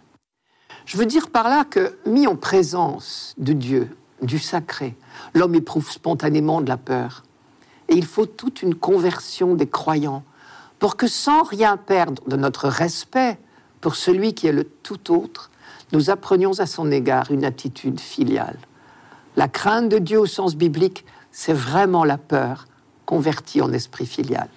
Je 0.86 0.98
veux 0.98 1.08
dire 1.08 1.32
par 1.32 1.50
là 1.50 1.66
que, 1.66 1.98
mis 2.06 2.28
en 2.28 2.36
présence 2.36 3.34
de 3.40 3.54
Dieu, 3.54 3.98
du 4.22 4.38
sacré, 4.38 4.96
l'homme 5.34 5.56
éprouve 5.56 5.90
spontanément 5.90 6.62
de 6.62 6.70
la 6.70 6.78
peur. 6.78 7.24
Et 7.88 7.96
il 7.96 8.06
faut 8.06 8.28
toute 8.28 8.62
une 8.62 8.76
conversion 8.76 9.56
des 9.56 9.68
croyants 9.68 10.24
pour 10.78 10.96
que, 10.96 11.08
sans 11.08 11.42
rien 11.42 11.76
perdre 11.76 12.22
de 12.28 12.36
notre 12.36 12.68
respect 12.68 13.40
pour 13.82 13.96
celui 13.96 14.34
qui 14.34 14.48
est 14.48 14.52
le 14.52 14.64
tout 14.64 15.14
autre, 15.14 15.52
nous 15.92 16.10
apprenions 16.10 16.60
à 16.60 16.66
son 16.66 16.92
égard 16.92 17.32
une 17.32 17.46
attitude 17.46 18.00
filiale. 18.00 18.58
La 19.36 19.48
crainte 19.48 19.90
de 19.90 20.00
Dieu 20.00 20.20
au 20.20 20.26
sens 20.26 20.56
biblique, 20.56 21.06
c'est 21.32 21.54
vraiment 21.54 22.04
la 22.04 22.18
peur 22.18 22.66
converti 23.06 23.62
en 23.62 23.72
esprit 23.74 24.06
filial. 24.06 24.50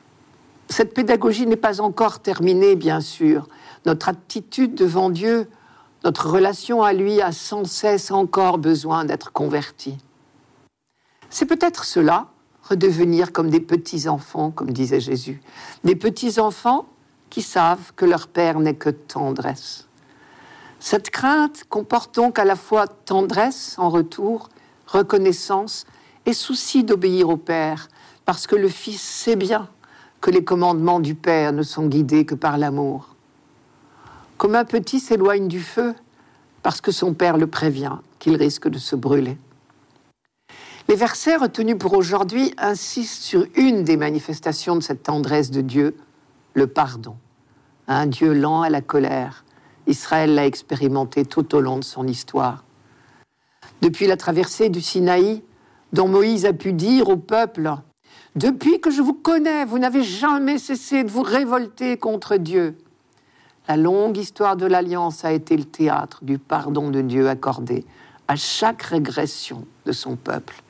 Cette 0.68 0.94
pédagogie 0.94 1.46
n'est 1.46 1.56
pas 1.56 1.80
encore 1.80 2.20
terminée, 2.20 2.76
bien 2.76 3.00
sûr. 3.00 3.48
Notre 3.86 4.08
attitude 4.08 4.74
devant 4.74 5.10
Dieu, 5.10 5.48
notre 6.04 6.28
relation 6.28 6.82
à 6.82 6.92
lui 6.92 7.20
a 7.20 7.32
sans 7.32 7.64
cesse 7.64 8.10
encore 8.10 8.58
besoin 8.58 9.04
d'être 9.04 9.32
convertie. 9.32 9.98
C'est 11.30 11.46
peut-être 11.46 11.84
cela, 11.84 12.28
redevenir 12.62 13.32
comme 13.32 13.50
des 13.50 13.60
petits-enfants, 13.60 14.50
comme 14.50 14.72
disait 14.72 15.00
Jésus. 15.00 15.40
Des 15.84 15.96
petits-enfants 15.96 16.86
qui 17.32 17.40
savent 17.40 17.94
que 17.96 18.04
leur 18.04 18.28
Père 18.28 18.60
n'est 18.60 18.74
que 18.74 18.90
tendresse. 18.90 19.88
Cette 20.80 21.08
crainte 21.08 21.64
comporte 21.70 22.14
donc 22.14 22.38
à 22.38 22.44
la 22.44 22.56
fois 22.56 22.86
tendresse 22.86 23.74
en 23.78 23.88
retour, 23.88 24.50
reconnaissance 24.86 25.86
et 26.26 26.34
souci 26.34 26.84
d'obéir 26.84 27.30
au 27.30 27.38
Père, 27.38 27.88
parce 28.26 28.46
que 28.46 28.54
le 28.54 28.68
Fils 28.68 29.00
sait 29.00 29.36
bien 29.36 29.70
que 30.20 30.30
les 30.30 30.44
commandements 30.44 31.00
du 31.00 31.14
Père 31.14 31.54
ne 31.54 31.62
sont 31.62 31.86
guidés 31.86 32.26
que 32.26 32.34
par 32.34 32.58
l'amour. 32.58 33.16
Comme 34.36 34.54
un 34.54 34.66
petit 34.66 35.00
s'éloigne 35.00 35.48
du 35.48 35.60
feu 35.60 35.94
parce 36.62 36.82
que 36.82 36.92
son 36.92 37.14
Père 37.14 37.38
le 37.38 37.46
prévient 37.46 37.96
qu'il 38.18 38.36
risque 38.36 38.68
de 38.68 38.78
se 38.78 38.94
brûler. 38.94 39.38
Les 40.86 40.96
versets 40.96 41.36
retenus 41.36 41.78
pour 41.78 41.94
aujourd'hui 41.94 42.52
insistent 42.58 43.22
sur 43.22 43.46
une 43.56 43.84
des 43.84 43.96
manifestations 43.96 44.76
de 44.76 44.82
cette 44.82 45.04
tendresse 45.04 45.50
de 45.50 45.62
Dieu, 45.62 45.96
le 46.54 46.66
pardon. 46.66 47.16
Un 47.88 48.06
Dieu 48.06 48.32
lent 48.32 48.62
à 48.62 48.70
la 48.70 48.80
colère. 48.80 49.44
Israël 49.86 50.34
l'a 50.34 50.46
expérimenté 50.46 51.24
tout 51.24 51.54
au 51.54 51.60
long 51.60 51.78
de 51.78 51.84
son 51.84 52.06
histoire. 52.06 52.64
Depuis 53.80 54.06
la 54.06 54.16
traversée 54.16 54.68
du 54.68 54.80
Sinaï, 54.80 55.42
dont 55.92 56.08
Moïse 56.08 56.46
a 56.46 56.52
pu 56.52 56.72
dire 56.72 57.08
au 57.08 57.16
peuple 57.16 57.74
depuis 58.34 58.80
que 58.80 58.90
je 58.90 59.02
vous 59.02 59.12
connais, 59.12 59.66
vous 59.66 59.78
n'avez 59.78 60.02
jamais 60.02 60.56
cessé 60.56 61.04
de 61.04 61.10
vous 61.10 61.22
révolter 61.22 61.98
contre 61.98 62.38
Dieu. 62.38 62.78
La 63.68 63.76
longue 63.76 64.16
histoire 64.16 64.56
de 64.56 64.64
l'Alliance 64.64 65.26
a 65.26 65.32
été 65.32 65.54
le 65.54 65.64
théâtre 65.64 66.24
du 66.24 66.38
pardon 66.38 66.90
de 66.90 67.02
Dieu 67.02 67.28
accordé 67.28 67.84
à 68.28 68.36
chaque 68.36 68.82
régression 68.82 69.66
de 69.84 69.92
son 69.92 70.16
peuple. 70.16 70.62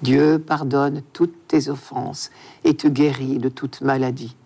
Dieu 0.00 0.38
pardonne 0.38 1.02
toutes 1.12 1.48
tes 1.48 1.68
offenses 1.68 2.30
et 2.62 2.74
te 2.74 2.86
guérit 2.86 3.38
de 3.38 3.48
toute 3.48 3.80
maladie. 3.80 4.36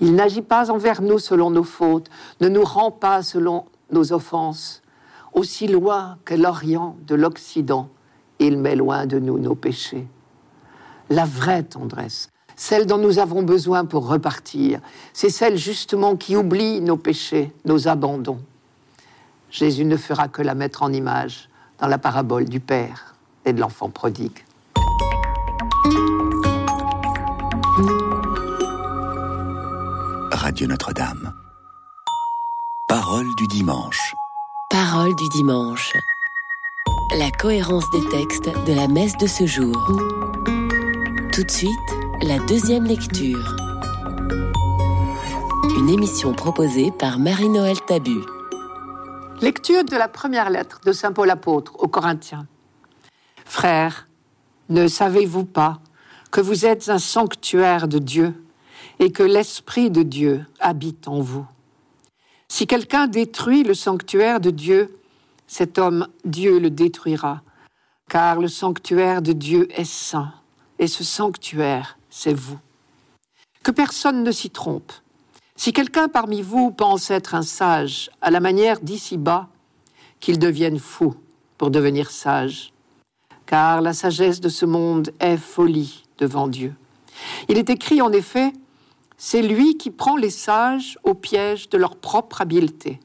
Il 0.00 0.14
n'agit 0.14 0.42
pas 0.42 0.70
envers 0.70 1.02
nous 1.02 1.18
selon 1.18 1.50
nos 1.50 1.64
fautes, 1.64 2.08
ne 2.40 2.48
nous 2.48 2.64
rend 2.64 2.90
pas 2.90 3.22
selon 3.22 3.64
nos 3.90 4.12
offenses. 4.12 4.82
Aussi 5.32 5.66
loin 5.66 6.18
que 6.24 6.34
l'Orient 6.34 6.96
de 7.06 7.14
l'Occident, 7.14 7.88
il 8.38 8.58
met 8.58 8.76
loin 8.76 9.06
de 9.06 9.18
nous 9.18 9.38
nos 9.38 9.54
péchés 9.54 10.06
la 11.10 11.24
vraie 11.24 11.62
tendresse, 11.62 12.30
celle 12.56 12.86
dont 12.86 12.98
nous 12.98 13.18
avons 13.18 13.42
besoin 13.42 13.84
pour 13.84 14.08
repartir. 14.08 14.80
C'est 15.12 15.30
celle 15.30 15.56
justement 15.56 16.16
qui 16.16 16.36
oublie 16.36 16.80
nos 16.80 16.96
péchés, 16.96 17.52
nos 17.64 17.88
abandons. 17.88 18.40
Jésus 19.50 19.84
ne 19.84 19.96
fera 19.96 20.28
que 20.28 20.42
la 20.42 20.54
mettre 20.54 20.82
en 20.82 20.92
image 20.92 21.48
dans 21.78 21.86
la 21.86 21.98
parabole 21.98 22.44
du 22.44 22.60
Père 22.60 23.14
et 23.44 23.52
de 23.52 23.60
l'enfant 23.60 23.88
prodigue. 23.88 24.44
Radio 30.48 30.66
Notre-Dame. 30.66 31.34
Parole 32.88 33.26
du 33.36 33.46
dimanche. 33.48 34.14
Parole 34.70 35.14
du 35.14 35.28
dimanche. 35.28 35.92
La 37.18 37.30
cohérence 37.30 37.84
des 37.90 38.08
textes 38.08 38.48
de 38.66 38.72
la 38.72 38.88
messe 38.88 39.14
de 39.18 39.26
ce 39.26 39.44
jour. 39.44 39.76
Tout 41.34 41.44
de 41.44 41.50
suite, 41.50 41.90
la 42.22 42.38
deuxième 42.46 42.86
lecture. 42.86 43.56
Une 45.76 45.90
émission 45.90 46.32
proposée 46.32 46.92
par 46.98 47.18
Marie-Noël 47.18 47.76
Tabu. 47.86 48.22
Lecture 49.42 49.84
de 49.84 49.96
la 49.96 50.08
première 50.08 50.48
lettre 50.48 50.80
de 50.82 50.92
Saint 50.92 51.12
Paul 51.12 51.28
apôtre 51.28 51.74
aux 51.78 51.88
Corinthiens. 51.88 52.46
Frères, 53.44 54.08
ne 54.70 54.88
savez-vous 54.88 55.44
pas 55.44 55.80
que 56.30 56.40
vous 56.40 56.64
êtes 56.64 56.88
un 56.88 56.98
sanctuaire 56.98 57.86
de 57.86 57.98
Dieu? 57.98 58.47
Et 58.98 59.12
que 59.12 59.22
l'Esprit 59.22 59.90
de 59.90 60.02
Dieu 60.02 60.44
habite 60.60 61.08
en 61.08 61.20
vous 61.20 61.46
Si 62.48 62.66
quelqu'un 62.66 63.06
détruit 63.06 63.62
le 63.62 63.74
sanctuaire 63.74 64.40
de 64.40 64.50
Dieu, 64.50 64.98
cet 65.46 65.78
homme, 65.78 66.08
Dieu 66.24 66.58
le 66.58 66.70
détruira, 66.70 67.42
car 68.08 68.40
le 68.40 68.48
sanctuaire 68.48 69.22
de 69.22 69.32
Dieu 69.32 69.68
est 69.78 69.84
saint 69.84 70.32
et 70.78 70.86
ce 70.86 71.04
sanctuaire, 71.04 71.98
c'est 72.10 72.34
vous. 72.34 72.58
Que 73.62 73.70
personne 73.70 74.22
ne 74.22 74.32
s'y 74.32 74.50
trompe. 74.50 74.92
Si 75.56 75.72
quelqu'un 75.72 76.08
parmi 76.08 76.40
vous 76.40 76.70
pense 76.70 77.10
être 77.10 77.34
un 77.34 77.42
sage 77.42 78.10
à 78.20 78.30
la 78.30 78.40
manière 78.40 78.80
d'ici-bas, 78.80 79.48
qu'il 80.20 80.38
devienne 80.38 80.78
fou 80.78 81.14
pour 81.58 81.70
devenir 81.70 82.10
sage. 82.10 82.72
Car 83.46 83.80
la 83.80 83.92
sagesse 83.92 84.40
de 84.40 84.48
ce 84.48 84.66
monde 84.66 85.10
est 85.20 85.36
folie 85.36 86.04
devant 86.18 86.48
Dieu. 86.48 86.74
Il 87.48 87.58
est 87.58 87.70
écrit 87.70 88.02
en 88.02 88.12
effet, 88.12 88.52
c'est 89.18 89.42
lui 89.42 89.76
qui 89.76 89.90
prend 89.90 90.16
les 90.16 90.30
sages 90.30 90.98
au 91.02 91.12
piège 91.12 91.68
de 91.68 91.76
leur 91.76 91.96
propre 91.96 92.40
habileté. 92.40 93.00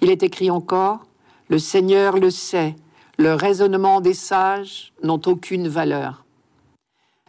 Il 0.00 0.10
est 0.10 0.22
écrit 0.22 0.50
encore, 0.50 1.06
le 1.48 1.58
Seigneur 1.58 2.18
le 2.18 2.30
sait, 2.30 2.76
le 3.18 3.34
raisonnement 3.34 4.00
des 4.00 4.14
sages 4.14 4.92
n'ont 5.02 5.20
aucune 5.26 5.66
valeur. 5.66 6.24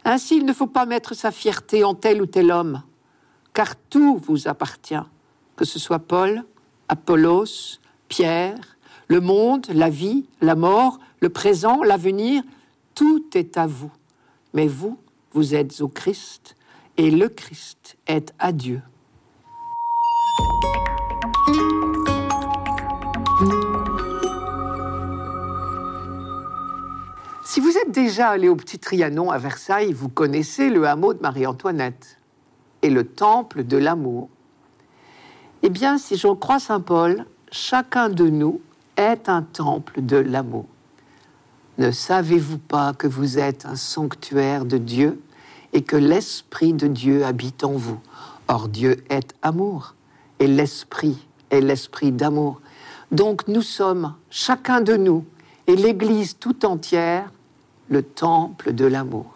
Ainsi, 0.04 0.36
il 0.36 0.44
ne 0.44 0.52
faut 0.52 0.66
pas 0.66 0.84
mettre 0.84 1.14
sa 1.14 1.30
fierté 1.30 1.84
en 1.84 1.94
tel 1.94 2.20
ou 2.20 2.26
tel 2.26 2.52
homme, 2.52 2.82
car 3.54 3.74
tout 3.76 4.18
vous 4.18 4.46
appartient, 4.46 4.94
que 5.56 5.64
ce 5.64 5.78
soit 5.78 5.98
Paul, 5.98 6.44
Apollos, 6.88 7.78
Pierre, 8.08 8.76
le 9.08 9.20
monde, 9.20 9.66
la 9.72 9.88
vie, 9.88 10.26
la 10.40 10.54
mort, 10.54 10.98
le 11.20 11.30
présent, 11.30 11.82
l'avenir, 11.82 12.42
tout 12.94 13.24
est 13.34 13.56
à 13.56 13.66
vous. 13.66 13.90
Mais 14.52 14.66
vous, 14.66 14.98
vous 15.32 15.54
êtes 15.54 15.80
au 15.80 15.88
Christ, 15.88 16.55
et 16.98 17.10
le 17.10 17.28
Christ 17.28 17.96
est 18.06 18.32
à 18.38 18.52
Dieu. 18.52 18.80
Si 27.44 27.60
vous 27.60 27.76
êtes 27.76 27.90
déjà 27.90 28.28
allé 28.30 28.48
au 28.48 28.56
Petit 28.56 28.78
Trianon 28.78 29.30
à 29.30 29.38
Versailles, 29.38 29.92
vous 29.92 30.08
connaissez 30.08 30.68
le 30.68 30.86
hameau 30.86 31.14
de 31.14 31.20
Marie-Antoinette 31.20 32.18
et 32.82 32.90
le 32.90 33.04
temple 33.04 33.64
de 33.64 33.76
l'amour. 33.76 34.28
Eh 35.62 35.70
bien, 35.70 35.98
si 35.98 36.16
j'en 36.16 36.34
crois 36.34 36.58
Saint 36.58 36.80
Paul, 36.80 37.24
chacun 37.50 38.08
de 38.08 38.28
nous 38.28 38.60
est 38.96 39.28
un 39.28 39.42
temple 39.42 40.02
de 40.02 40.16
l'amour. 40.16 40.66
Ne 41.78 41.90
savez-vous 41.90 42.58
pas 42.58 42.94
que 42.94 43.06
vous 43.06 43.38
êtes 43.38 43.66
un 43.66 43.76
sanctuaire 43.76 44.64
de 44.64 44.78
Dieu? 44.78 45.20
Et 45.76 45.82
que 45.82 45.96
l'Esprit 45.96 46.72
de 46.72 46.86
Dieu 46.86 47.26
habite 47.26 47.62
en 47.62 47.72
vous 47.72 48.00
Or 48.48 48.68
Dieu 48.68 49.04
est 49.10 49.34
amour 49.42 49.94
et 50.38 50.46
l'Esprit 50.46 51.18
est 51.50 51.60
l'Esprit 51.60 52.12
d'amour. 52.12 52.62
Donc 53.12 53.46
nous 53.46 53.60
sommes, 53.60 54.14
chacun 54.30 54.80
de 54.80 54.96
nous, 54.96 55.26
et 55.66 55.76
l'Église 55.76 56.38
tout 56.38 56.64
entière, 56.64 57.30
le 57.90 58.02
temple 58.02 58.72
de 58.72 58.86
l'amour. 58.86 59.26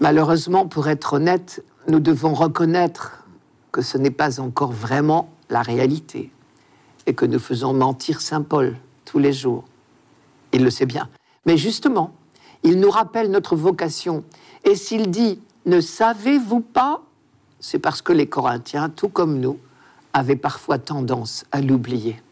Malheureusement, 0.00 0.68
pour 0.68 0.86
être 0.88 1.14
honnête, 1.14 1.64
nous 1.88 1.98
devons 1.98 2.32
reconnaître 2.32 3.24
que 3.72 3.82
ce 3.82 3.98
n'est 3.98 4.12
pas 4.12 4.38
encore 4.38 4.70
vraiment 4.70 5.30
la 5.50 5.62
réalité 5.62 6.30
et 7.06 7.14
que 7.14 7.26
nous 7.26 7.40
faisons 7.40 7.72
mentir 7.72 8.20
Saint 8.20 8.42
Paul 8.42 8.76
tous 9.04 9.18
les 9.18 9.32
jours. 9.32 9.64
Il 10.52 10.62
le 10.62 10.70
sait 10.70 10.86
bien. 10.86 11.08
Mais 11.44 11.56
justement, 11.56 12.12
il 12.62 12.78
nous 12.80 12.90
rappelle 12.90 13.30
notre 13.30 13.56
vocation. 13.56 14.24
Et 14.64 14.74
s'il 14.74 15.10
dit 15.10 15.40
Ne 15.66 15.80
savez-vous 15.80 16.60
pas 16.60 17.02
c'est 17.64 17.78
parce 17.78 18.02
que 18.02 18.12
les 18.12 18.26
Corinthiens, 18.26 18.90
tout 18.90 19.08
comme 19.08 19.40
nous, 19.40 19.58
avaient 20.12 20.36
parfois 20.36 20.76
tendance 20.76 21.46
à 21.50 21.62
l'oublier. 21.62 22.22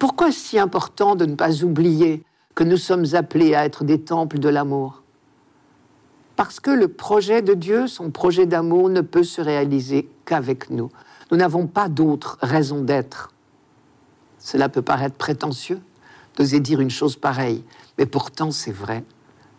Pourquoi 0.00 0.30
est-ce 0.30 0.40
si 0.40 0.58
important 0.58 1.14
de 1.14 1.24
ne 1.24 1.36
pas 1.36 1.62
oublier 1.62 2.24
que 2.56 2.64
nous 2.64 2.78
sommes 2.78 3.04
appelés 3.14 3.54
à 3.54 3.64
être 3.64 3.84
des 3.84 4.00
temples 4.00 4.40
de 4.40 4.48
l'amour? 4.48 5.04
Parce 6.34 6.58
que 6.58 6.72
le 6.72 6.88
projet 6.88 7.42
de 7.42 7.54
Dieu, 7.54 7.86
son 7.86 8.10
projet 8.10 8.44
d'amour, 8.44 8.88
ne 8.88 9.02
peut 9.02 9.22
se 9.22 9.40
réaliser 9.40 10.10
qu'avec 10.24 10.68
nous. 10.68 10.90
Nous 11.30 11.36
n'avons 11.36 11.68
pas 11.68 11.88
d'autre 11.88 12.38
raison 12.42 12.82
d'être. 12.82 13.30
Cela 14.40 14.68
peut 14.68 14.82
paraître 14.82 15.14
prétentieux 15.14 15.80
d'oser 16.36 16.58
dire 16.58 16.80
une 16.80 16.90
chose 16.90 17.14
pareille, 17.14 17.62
mais 17.98 18.06
pourtant 18.06 18.50
c'est 18.50 18.72
vrai. 18.72 19.04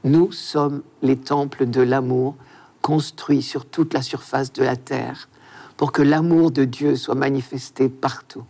Nous 0.04 0.32
sommes 0.32 0.84
les 1.02 1.18
temples 1.18 1.70
de 1.70 1.82
l'amour 1.82 2.36
construits 2.82 3.42
sur 3.42 3.66
toute 3.66 3.94
la 3.94 4.02
surface 4.02 4.54
de 4.54 4.64
la 4.64 4.76
terre 4.76 5.28
pour 5.76 5.92
que 5.92 6.02
l'amour 6.02 6.52
de 6.52 6.66
Dieu 6.66 6.96
soit 6.96 7.16
manifesté 7.16 7.90
partout. 7.90 8.46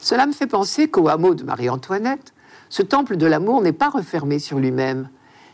Cela 0.00 0.26
me 0.26 0.32
fait 0.32 0.46
penser 0.46 0.88
qu'au 0.88 1.08
hameau 1.08 1.34
de 1.34 1.44
Marie-Antoinette, 1.44 2.32
ce 2.68 2.82
temple 2.82 3.16
de 3.16 3.26
l'amour 3.26 3.62
n'est 3.62 3.72
pas 3.72 3.90
refermé 3.90 4.38
sur 4.38 4.58
lui-même. 4.58 5.08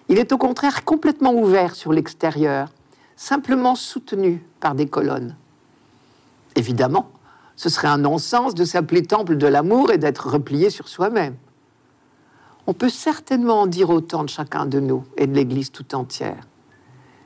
Il 0.08 0.18
est 0.18 0.32
au 0.32 0.38
contraire 0.38 0.84
complètement 0.84 1.34
ouvert 1.34 1.74
sur 1.74 1.92
l'extérieur, 1.92 2.68
simplement 3.16 3.74
soutenu 3.74 4.42
par 4.60 4.74
des 4.74 4.86
colonnes. 4.86 5.36
Évidemment, 6.56 7.10
ce 7.56 7.68
serait 7.68 7.88
un 7.88 7.98
non-sens 7.98 8.54
de 8.54 8.64
s'appeler 8.64 9.02
temple 9.02 9.36
de 9.36 9.46
l'amour 9.46 9.92
et 9.92 9.98
d'être 9.98 10.28
replié 10.28 10.70
sur 10.70 10.88
soi-même. 10.88 11.36
On 12.66 12.74
peut 12.74 12.88
certainement 12.88 13.62
en 13.62 13.66
dire 13.66 13.90
autant 13.90 14.22
de 14.22 14.28
chacun 14.28 14.66
de 14.66 14.78
nous 14.78 15.04
et 15.16 15.26
de 15.26 15.34
l'Église 15.34 15.72
tout 15.72 15.94
entière. 15.94 16.46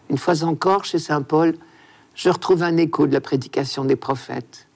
Une 0.08 0.16
fois 0.18 0.44
encore, 0.44 0.84
chez 0.84 0.98
Saint 0.98 1.22
Paul, 1.22 1.54
je 2.14 2.30
retrouve 2.30 2.62
un 2.62 2.78
écho 2.78 3.06
de 3.06 3.12
la 3.12 3.20
prédication 3.20 3.84
des 3.84 3.96
prophètes. 3.96 4.66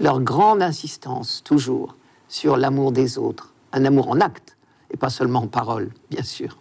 Leur 0.00 0.20
grande 0.20 0.62
insistance, 0.62 1.42
toujours, 1.44 1.94
sur 2.28 2.56
l'amour 2.56 2.90
des 2.90 3.18
autres, 3.18 3.52
un 3.72 3.84
amour 3.84 4.08
en 4.08 4.20
acte 4.20 4.56
et 4.90 4.96
pas 4.96 5.10
seulement 5.10 5.40
en 5.40 5.46
parole, 5.46 5.90
bien 6.10 6.24
sûr. 6.24 6.58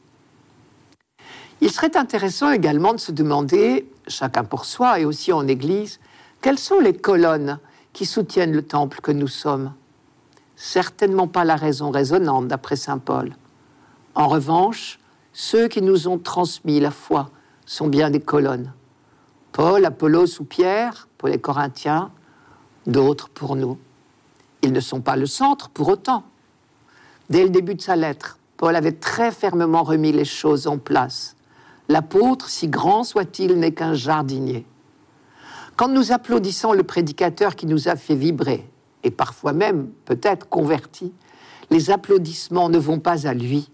Il 1.61 1.71
serait 1.71 1.97
intéressant 1.97 2.51
également 2.51 2.93
de 2.93 2.99
se 2.99 3.11
demander, 3.11 3.89
chacun 4.07 4.43
pour 4.43 4.65
soi 4.65 4.99
et 4.99 5.05
aussi 5.05 5.31
en 5.33 5.47
Église, 5.47 5.99
quelles 6.41 6.59
sont 6.59 6.79
les 6.79 6.93
colonnes 6.93 7.57
qui 7.93 8.05
soutiennent 8.05 8.51
le 8.51 8.63
temple 8.63 9.01
que 9.01 9.11
nous 9.11 9.27
sommes 9.27 9.73
Certainement 10.65 11.27
pas 11.27 11.43
la 11.43 11.57
raison 11.57 11.91
raisonnante, 11.91 12.47
d'après 12.47 12.77
Saint 12.77 12.97
Paul. 12.97 13.35
En 14.15 14.29
revanche, 14.29 14.97
ceux 15.33 15.67
qui 15.67 15.81
nous 15.81 16.07
ont 16.07 16.17
transmis 16.17 16.79
la 16.79 16.89
foi 16.89 17.31
sont 17.65 17.89
bien 17.89 18.09
des 18.09 18.21
colonnes. 18.21 18.71
Paul, 19.51 19.83
Apollos 19.83 20.39
ou 20.39 20.45
Pierre, 20.45 21.09
pour 21.17 21.27
les 21.27 21.37
Corinthiens, 21.37 22.11
d'autres 22.87 23.27
pour 23.27 23.57
nous. 23.57 23.77
Ils 24.61 24.71
ne 24.71 24.79
sont 24.79 25.01
pas 25.01 25.17
le 25.17 25.25
centre 25.25 25.67
pour 25.67 25.89
autant. 25.89 26.23
Dès 27.29 27.43
le 27.43 27.49
début 27.49 27.75
de 27.75 27.81
sa 27.81 27.97
lettre, 27.97 28.39
Paul 28.55 28.77
avait 28.77 28.93
très 28.93 29.33
fermement 29.33 29.83
remis 29.83 30.13
les 30.13 30.23
choses 30.23 30.65
en 30.65 30.77
place. 30.77 31.35
L'apôtre, 31.89 32.47
si 32.47 32.69
grand 32.69 33.03
soit-il, 33.03 33.59
n'est 33.59 33.73
qu'un 33.73 33.95
jardinier. 33.95 34.65
Quand 35.75 35.89
nous 35.89 36.13
applaudissons 36.13 36.71
le 36.71 36.83
prédicateur 36.83 37.57
qui 37.57 37.65
nous 37.65 37.89
a 37.89 37.97
fait 37.97 38.15
vibrer, 38.15 38.65
et 39.03 39.11
parfois 39.11 39.53
même 39.53 39.89
peut-être 40.05 40.49
converti, 40.49 41.13
les 41.69 41.89
applaudissements 41.89 42.69
ne 42.69 42.77
vont 42.77 42.99
pas 42.99 43.27
à 43.27 43.33
lui, 43.33 43.69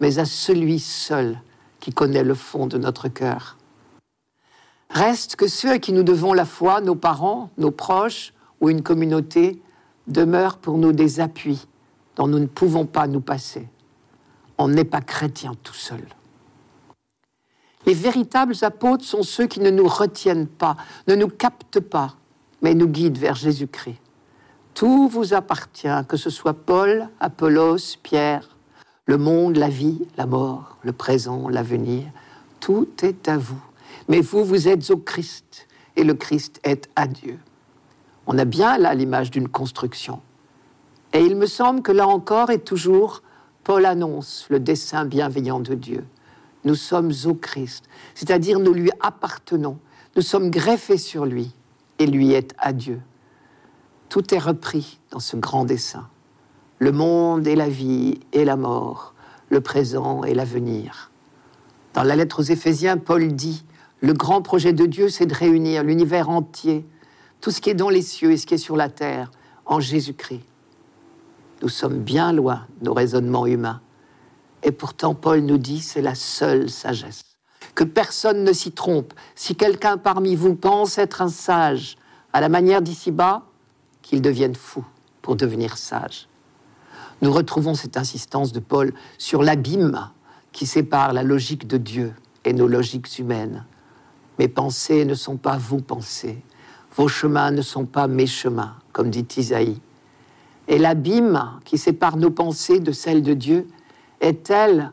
mais 0.00 0.18
à 0.18 0.24
celui 0.24 0.80
seul 0.80 1.40
qui 1.80 1.92
connaît 1.92 2.24
le 2.24 2.34
fond 2.34 2.66
de 2.66 2.78
notre 2.78 3.08
cœur. 3.08 3.56
Reste 4.90 5.36
que 5.36 5.48
ceux 5.48 5.72
à 5.72 5.78
qui 5.78 5.92
nous 5.92 6.02
devons 6.02 6.32
la 6.32 6.44
foi, 6.44 6.80
nos 6.80 6.94
parents, 6.94 7.50
nos 7.58 7.70
proches 7.70 8.32
ou 8.60 8.70
une 8.70 8.82
communauté, 8.82 9.60
demeurent 10.06 10.58
pour 10.58 10.78
nous 10.78 10.92
des 10.92 11.20
appuis 11.20 11.66
dont 12.16 12.28
nous 12.28 12.38
ne 12.38 12.46
pouvons 12.46 12.86
pas 12.86 13.06
nous 13.06 13.20
passer. 13.20 13.68
On 14.56 14.68
n'est 14.68 14.84
pas 14.84 15.00
chrétien 15.00 15.52
tout 15.62 15.74
seul. 15.74 16.04
Les 17.86 17.94
véritables 17.94 18.54
apôtres 18.62 19.04
sont 19.04 19.22
ceux 19.22 19.46
qui 19.46 19.60
ne 19.60 19.70
nous 19.70 19.88
retiennent 19.88 20.46
pas, 20.46 20.76
ne 21.08 21.14
nous 21.14 21.28
captent 21.28 21.80
pas, 21.80 22.14
mais 22.62 22.74
nous 22.74 22.88
guident 22.88 23.18
vers 23.18 23.34
Jésus-Christ. 23.34 23.98
Tout 24.74 25.08
vous 25.08 25.34
appartient, 25.34 26.04
que 26.08 26.16
ce 26.16 26.30
soit 26.30 26.54
Paul, 26.54 27.08
Apollos, 27.20 27.96
Pierre, 28.02 28.56
le 29.06 29.18
monde, 29.18 29.56
la 29.56 29.68
vie, 29.68 30.02
la 30.16 30.26
mort, 30.26 30.78
le 30.82 30.92
présent, 30.92 31.48
l'avenir. 31.48 32.04
Tout 32.58 32.88
est 33.02 33.28
à 33.28 33.38
vous. 33.38 33.62
Mais 34.08 34.20
vous, 34.20 34.44
vous 34.44 34.66
êtes 34.66 34.90
au 34.90 34.96
Christ, 34.96 35.68
et 35.94 36.02
le 36.02 36.14
Christ 36.14 36.60
est 36.64 36.88
à 36.96 37.06
Dieu. 37.06 37.38
On 38.26 38.36
a 38.36 38.44
bien 38.44 38.76
là 38.76 38.94
l'image 38.94 39.30
d'une 39.30 39.48
construction. 39.48 40.20
Et 41.12 41.20
il 41.20 41.36
me 41.36 41.46
semble 41.46 41.80
que 41.80 41.92
là 41.92 42.08
encore 42.08 42.50
et 42.50 42.58
toujours, 42.58 43.22
Paul 43.62 43.86
annonce 43.86 44.46
le 44.50 44.58
dessein 44.58 45.04
bienveillant 45.04 45.60
de 45.60 45.74
Dieu. 45.74 46.04
Nous 46.64 46.74
sommes 46.74 47.12
au 47.26 47.34
Christ, 47.34 47.84
c'est-à-dire 48.16 48.58
nous 48.58 48.72
lui 48.72 48.90
appartenons, 49.00 49.78
nous 50.16 50.22
sommes 50.22 50.50
greffés 50.50 50.98
sur 50.98 51.26
lui, 51.26 51.52
et 52.00 52.06
lui 52.06 52.32
est 52.32 52.54
à 52.58 52.72
Dieu. 52.72 53.00
Tout 54.14 54.32
est 54.32 54.38
repris 54.38 55.00
dans 55.10 55.18
ce 55.18 55.34
grand 55.34 55.64
dessein. 55.64 56.08
Le 56.78 56.92
monde 56.92 57.48
et 57.48 57.56
la 57.56 57.68
vie 57.68 58.20
et 58.32 58.44
la 58.44 58.54
mort, 58.54 59.12
le 59.48 59.60
présent 59.60 60.22
et 60.22 60.34
l'avenir. 60.34 61.10
Dans 61.94 62.04
la 62.04 62.14
lettre 62.14 62.38
aux 62.38 62.44
Éphésiens, 62.44 62.96
Paul 62.96 63.32
dit, 63.32 63.64
le 64.00 64.12
grand 64.12 64.40
projet 64.40 64.72
de 64.72 64.86
Dieu, 64.86 65.08
c'est 65.08 65.26
de 65.26 65.34
réunir 65.34 65.82
l'univers 65.82 66.30
entier, 66.30 66.86
tout 67.40 67.50
ce 67.50 67.60
qui 67.60 67.70
est 67.70 67.74
dans 67.74 67.88
les 67.88 68.02
cieux 68.02 68.30
et 68.30 68.36
ce 68.36 68.46
qui 68.46 68.54
est 68.54 68.58
sur 68.58 68.76
la 68.76 68.88
terre, 68.88 69.32
en 69.66 69.80
Jésus-Christ. 69.80 70.44
Nous 71.62 71.68
sommes 71.68 71.98
bien 71.98 72.32
loin 72.32 72.68
de 72.78 72.84
nos 72.84 72.94
raisonnements 72.94 73.48
humains. 73.48 73.80
Et 74.62 74.70
pourtant, 74.70 75.16
Paul 75.16 75.40
nous 75.40 75.58
dit, 75.58 75.80
c'est 75.80 76.02
la 76.02 76.14
seule 76.14 76.70
sagesse. 76.70 77.24
Que 77.74 77.82
personne 77.82 78.44
ne 78.44 78.52
s'y 78.52 78.70
trompe. 78.70 79.12
Si 79.34 79.56
quelqu'un 79.56 79.98
parmi 79.98 80.36
vous 80.36 80.54
pense 80.54 80.98
être 80.98 81.20
un 81.20 81.28
sage, 81.28 81.96
à 82.32 82.40
la 82.40 82.48
manière 82.48 82.80
d'ici-bas, 82.80 83.42
qu'il 84.04 84.22
devienne 84.22 84.54
fou 84.54 84.84
pour 85.22 85.34
devenir 85.34 85.76
sage. 85.76 86.28
Nous 87.22 87.32
retrouvons 87.32 87.74
cette 87.74 87.96
insistance 87.96 88.52
de 88.52 88.60
Paul 88.60 88.92
sur 89.18 89.42
l'abîme 89.42 90.10
qui 90.52 90.66
sépare 90.66 91.12
la 91.12 91.22
logique 91.22 91.66
de 91.66 91.78
Dieu 91.78 92.12
et 92.44 92.52
nos 92.52 92.68
logiques 92.68 93.18
humaines. 93.18 93.64
Mes 94.38 94.48
pensées 94.48 95.04
ne 95.04 95.14
sont 95.14 95.38
pas 95.38 95.56
vos 95.56 95.80
pensées, 95.80 96.42
vos 96.94 97.08
chemins 97.08 97.50
ne 97.50 97.62
sont 97.62 97.86
pas 97.86 98.06
mes 98.06 98.26
chemins, 98.26 98.74
comme 98.92 99.10
dit 99.10 99.26
Isaïe. 99.36 99.80
Et 100.68 100.78
l'abîme 100.78 101.58
qui 101.64 101.78
sépare 101.78 102.16
nos 102.16 102.30
pensées 102.30 102.80
de 102.80 102.92
celles 102.92 103.22
de 103.22 103.34
Dieu 103.34 103.66
est 104.20 104.44
tel 104.44 104.92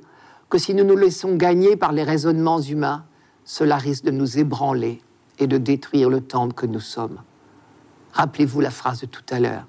que 0.49 0.57
si 0.57 0.73
nous 0.73 0.83
nous 0.83 0.97
laissons 0.97 1.35
gagner 1.35 1.75
par 1.75 1.91
les 1.91 2.03
raisonnements 2.03 2.61
humains, 2.61 3.03
cela 3.43 3.77
risque 3.77 4.05
de 4.05 4.11
nous 4.11 4.37
ébranler 4.37 5.01
et 5.39 5.47
de 5.47 5.57
détruire 5.57 6.09
le 6.09 6.21
temple 6.21 6.53
que 6.53 6.65
nous 6.65 6.79
sommes. 6.79 7.19
Rappelez-vous 8.13 8.61
la 8.61 8.71
phrase 8.71 9.01
de 9.01 9.05
tout 9.05 9.23
à 9.29 9.39
l'heure. 9.39 9.65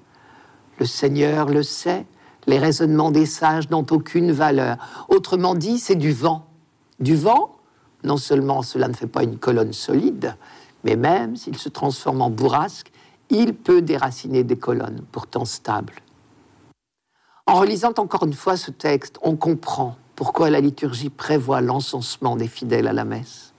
Le 0.79 0.85
Seigneur 0.85 1.47
le 1.47 1.63
sait, 1.63 2.05
les 2.47 2.59
raisonnements 2.59 3.11
des 3.11 3.25
sages 3.25 3.69
n'ont 3.69 3.85
aucune 3.89 4.31
valeur. 4.31 4.77
Autrement 5.07 5.55
dit, 5.55 5.79
c'est 5.79 5.95
du 5.95 6.11
vent. 6.11 6.45
Du 6.99 7.15
vent, 7.15 7.55
non 8.03 8.17
seulement 8.17 8.61
cela 8.61 8.87
ne 8.87 8.93
fait 8.93 9.07
pas 9.07 9.23
une 9.23 9.37
colonne 9.37 9.73
solide, 9.73 10.35
mais 10.83 10.95
même 10.95 11.35
s'il 11.35 11.57
se 11.57 11.69
transforme 11.69 12.21
en 12.21 12.29
bourrasque, 12.29 12.91
il 13.29 13.53
peut 13.55 13.81
déraciner 13.81 14.43
des 14.43 14.57
colonnes 14.57 15.01
pourtant 15.11 15.45
stables. 15.45 15.95
En 17.45 17.55
relisant 17.55 17.93
encore 17.97 18.25
une 18.25 18.33
fois 18.33 18.57
ce 18.57 18.71
texte, 18.71 19.17
on 19.21 19.35
comprend 19.35 19.97
pourquoi 20.15 20.49
la 20.49 20.61
liturgie 20.61 21.09
prévoit 21.09 21.61
l'encensement 21.61 22.35
des 22.35 22.47
fidèles 22.47 22.87
à 22.87 22.93
la 22.93 23.05
messe. 23.05 23.53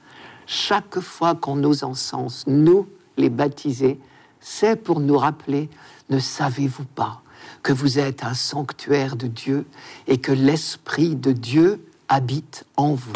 Chaque 0.47 1.01
fois 1.01 1.35
qu'on 1.35 1.57
nous 1.57 1.85
encense, 1.85 2.45
nous, 2.47 2.87
les 3.17 3.31
baptisés, 3.31 3.99
c'est 4.45 4.77
pour 4.77 5.01
nous 5.01 5.17
rappeler, 5.17 5.71
ne 6.11 6.19
savez-vous 6.19 6.85
pas 6.85 7.23
que 7.63 7.73
vous 7.73 7.99
êtes 7.99 8.25
un 8.25 8.35
sanctuaire 8.35 9.17
de 9.17 9.27
Dieu 9.27 9.67
et 10.07 10.19
que 10.19 10.33
l'Esprit 10.33 11.17
de 11.17 11.33
Dieu 11.33 11.83
habite 12.09 12.67
en 12.77 12.95
vous? 12.95 13.13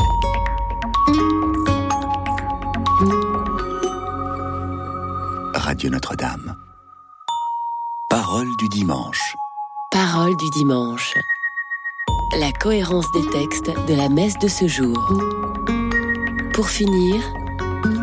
Radio 5.55 5.91
Notre-Dame. 5.91 6.57
Parole 8.09 8.49
du 8.59 8.69
dimanche. 8.71 9.37
Parole 9.91 10.35
du 10.38 10.49
dimanche. 10.51 11.12
La 12.38 12.53
cohérence 12.53 13.11
des 13.12 13.29
textes 13.29 13.71
de 13.87 13.95
la 13.95 14.09
messe 14.09 14.38
de 14.38 14.49
ce 14.49 14.67
jour. 14.67 15.12
Pour 16.55 16.69
finir, 16.71 17.23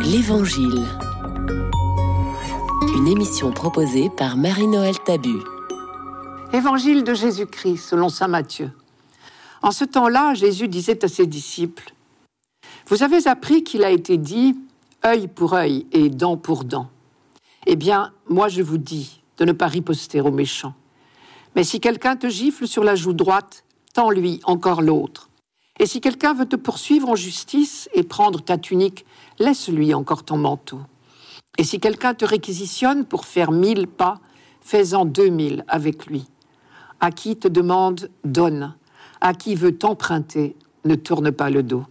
l'Évangile. 0.02 0.86
Une 2.96 3.10
émission 3.10 3.52
proposée 3.52 4.10
par 4.10 4.38
Marie-Noël 4.38 4.96
Tabu. 5.04 5.42
Évangile 6.54 7.04
de 7.04 7.14
Jésus-Christ 7.14 7.90
selon 7.90 8.08
Saint 8.08 8.30
Matthieu. 8.30 8.72
En 9.62 9.72
ce 9.72 9.84
temps-là, 9.84 10.34
Jésus 10.34 10.70
disait 10.70 11.04
à 11.04 11.10
ses 11.10 11.26
disciples, 11.26 11.94
Vous 12.88 13.04
avez 13.04 13.28
appris 13.28 13.66
qu'il 13.66 13.84
a 13.84 13.90
été 13.90 14.16
dit 14.16 14.56
œil 15.06 15.28
pour 15.28 15.56
œil 15.56 15.86
et 15.92 16.08
dent 16.08 16.38
pour 16.38 16.64
dent. 16.64 16.88
Eh 17.66 17.76
bien, 17.76 18.14
moi 18.30 18.48
je 18.48 18.62
vous 18.62 18.78
dis 18.78 19.20
de 19.40 19.44
ne 19.44 19.52
pas 19.52 19.68
riposter 19.68 20.22
aux 20.22 20.32
méchants. 20.32 20.74
Mais 21.58 21.66
si 21.66 21.82
quelqu'un 21.82 22.16
te 22.16 22.30
gifle 22.30 22.66
sur 22.66 22.86
la 22.86 22.96
joue 22.96 23.12
droite, 23.12 23.66
tends-lui 23.94 24.40
encore 24.46 24.82
l'autre. 24.82 25.30
Et 25.82 25.86
si 25.86 26.00
quelqu'un 26.00 26.34
veut 26.34 26.48
te 26.48 26.56
poursuivre 26.56 27.10
en 27.10 27.16
justice 27.16 27.90
et 27.94 28.04
prendre 28.04 28.42
ta 28.42 28.58
tunique, 28.58 29.06
laisse-lui 29.38 29.94
encore 29.94 30.24
ton 30.24 30.38
manteau. 30.38 30.80
Et 31.58 31.64
si 31.64 31.80
quelqu'un 31.80 32.14
te 32.14 32.26
réquisitionne 32.26 33.06
pour 33.06 33.26
faire 33.26 33.52
mille 33.52 33.88
pas, 33.88 34.20
fais-en 34.62 35.06
deux 35.06 35.30
mille 35.30 35.64
avec 35.68 36.06
lui. 36.08 36.26
À 37.00 37.12
qui 37.12 37.38
te 37.38 37.48
demande, 37.48 38.10
donne. 38.24 38.76
À 39.22 39.34
qui 39.34 39.56
veut 39.56 39.78
t'emprunter, 39.78 40.56
ne 40.84 40.96
tourne 40.96 41.32
pas 41.32 41.50
le 41.50 41.64
dos. 41.64 41.86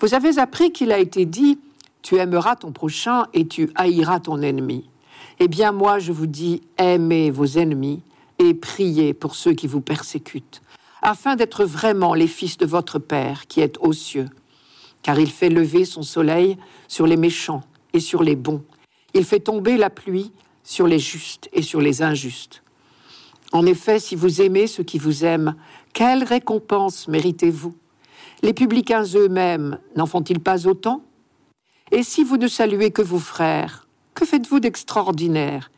Vous 0.00 0.14
avez 0.14 0.38
appris 0.38 0.72
qu'il 0.72 0.92
a 0.92 0.98
été 0.98 1.26
dit, 1.26 1.58
tu 2.02 2.16
aimeras 2.16 2.56
ton 2.56 2.72
prochain 2.72 3.26
et 3.34 3.46
tu 3.46 3.70
haïras 3.74 4.20
ton 4.20 4.40
ennemi. 4.42 4.88
Eh 5.38 5.48
bien 5.48 5.72
moi 5.72 5.98
je 5.98 6.12
vous 6.12 6.26
dis, 6.26 6.62
aimez 6.78 7.30
vos 7.30 7.46
ennemis 7.46 8.02
et 8.38 8.54
priez 8.54 9.12
pour 9.14 9.34
ceux 9.34 9.52
qui 9.52 9.66
vous 9.66 9.80
persécutent, 9.82 10.62
afin 11.02 11.36
d'être 11.36 11.64
vraiment 11.64 12.14
les 12.14 12.26
fils 12.26 12.56
de 12.56 12.66
votre 12.66 12.98
Père 12.98 13.46
qui 13.46 13.60
est 13.60 13.76
aux 13.80 13.92
cieux. 13.92 14.28
Car 15.02 15.18
il 15.18 15.30
fait 15.30 15.48
lever 15.48 15.84
son 15.84 16.02
soleil 16.02 16.58
sur 16.88 17.06
les 17.06 17.16
méchants 17.16 17.62
et 17.92 18.00
sur 18.00 18.22
les 18.22 18.36
bons. 18.36 18.62
Il 19.14 19.24
fait 19.24 19.40
tomber 19.40 19.76
la 19.76 19.90
pluie 19.90 20.32
sur 20.62 20.86
les 20.86 20.98
justes 20.98 21.48
et 21.52 21.62
sur 21.62 21.80
les 21.80 22.02
injustes. 22.02 22.62
En 23.52 23.66
effet, 23.66 23.98
si 23.98 24.14
vous 24.14 24.40
aimez 24.40 24.66
ceux 24.66 24.84
qui 24.84 24.98
vous 24.98 25.24
aiment, 25.24 25.56
quelle 25.92 26.22
récompense 26.22 27.08
méritez-vous? 27.08 27.74
Les 28.42 28.54
publicains 28.54 29.04
eux-mêmes 29.14 29.78
n'en 29.96 30.06
font-ils 30.06 30.40
pas 30.40 30.66
autant? 30.66 31.02
Et 31.90 32.04
si 32.04 32.22
vous 32.22 32.36
ne 32.36 32.46
saluez 32.46 32.92
que 32.92 33.02
vos 33.02 33.18
frères, 33.18 33.88
que 34.14 34.24
faites-vous 34.24 34.60
d'extraordinaire? 34.60 35.70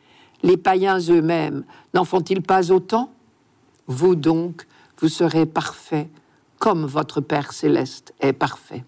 Les 0.43 0.57
païens 0.57 0.99
eux-mêmes 0.99 1.65
n'en 1.93 2.05
font-ils 2.05 2.41
pas 2.41 2.71
autant? 2.71 3.11
Vous 3.87 4.15
donc, 4.15 4.67
vous 4.99 5.09
serez 5.09 5.45
parfaits, 5.45 6.07
comme 6.59 6.85
votre 6.85 7.19
Père 7.19 7.51
céleste 7.51 8.13
est 8.19 8.33
parfait. 8.33 8.83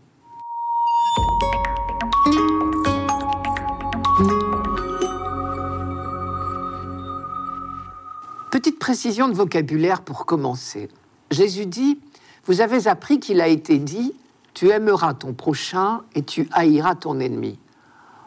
Petite 8.66 8.80
précision 8.80 9.28
de 9.28 9.36
vocabulaire 9.36 10.02
pour 10.02 10.26
commencer. 10.26 10.90
Jésus 11.30 11.68
dit, 11.68 12.00
vous 12.46 12.62
avez 12.62 12.88
appris 12.88 13.20
qu'il 13.20 13.40
a 13.40 13.48
été 13.48 13.78
dit, 13.78 14.16
tu 14.56 14.70
aimeras 14.70 15.14
ton 15.14 15.34
prochain 15.34 16.02
et 16.16 16.24
tu 16.24 16.50
haïras 16.52 16.96
ton 16.96 17.20
ennemi. 17.20 17.60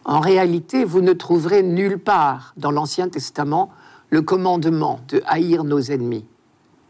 En 0.04 0.20
réalité, 0.20 0.84
vous 0.84 1.00
ne 1.00 1.12
trouverez 1.12 1.64
nulle 1.64 1.98
part 1.98 2.54
dans 2.56 2.70
l'Ancien 2.70 3.08
Testament 3.08 3.72
le 4.10 4.22
commandement 4.22 5.00
de 5.08 5.24
haïr 5.26 5.64
nos 5.64 5.80
ennemis. 5.80 6.24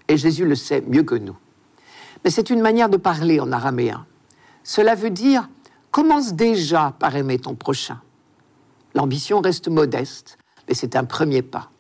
Et 0.09 0.19
Jésus 0.19 0.45
le 0.45 0.55
sait 0.55 0.83
mieux 0.83 1.05
que 1.05 1.15
nous. 1.15 1.39
Mais 2.25 2.31
c'est 2.31 2.51
une 2.51 2.61
manière 2.61 2.91
de 2.91 2.99
parler 2.99 3.41
en 3.41 3.51
araméen. 3.51 4.05
Cela 4.63 4.95
veut 4.95 5.09
dire 5.09 5.49
commence 5.91 6.35
déjà 6.35 6.95
par 6.99 7.17
aimer 7.17 7.39
ton 7.39 7.55
prochain. 7.55 8.03
L'ambition 8.95 9.41
reste 9.41 9.69
modeste, 9.69 10.37
mais 10.69 10.75
c'est 10.75 10.97
un 10.97 11.05
premier 11.05 11.41
pas. 11.41 11.71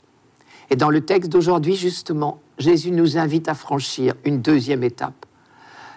Et 0.70 0.76
dans 0.76 0.90
le 0.90 1.00
texte 1.00 1.30
d'aujourd'hui, 1.30 1.76
justement, 1.76 2.40
Jésus 2.58 2.90
nous 2.90 3.16
invite 3.16 3.48
à 3.48 3.54
franchir 3.54 4.14
une 4.24 4.40
deuxième 4.40 4.82
étape. 4.82 5.26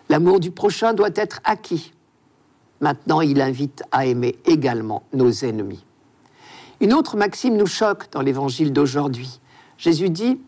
L'amour 0.09 0.39
du 0.39 0.51
prochain 0.51 0.93
doit 0.93 1.09
être 1.15 1.39
acquis. 1.43 1.93
Maintenant, 2.79 3.21
il 3.21 3.41
invite 3.41 3.83
à 3.91 4.05
aimer 4.05 4.37
également 4.45 5.03
nos 5.13 5.31
ennemis. 5.31 5.85
Une 6.79 6.93
autre 6.93 7.15
maxime 7.15 7.55
nous 7.57 7.67
choque 7.67 8.11
dans 8.11 8.21
l'évangile 8.21 8.73
d'aujourd'hui. 8.73 9.39
Jésus 9.77 10.09
dit, 10.09 10.39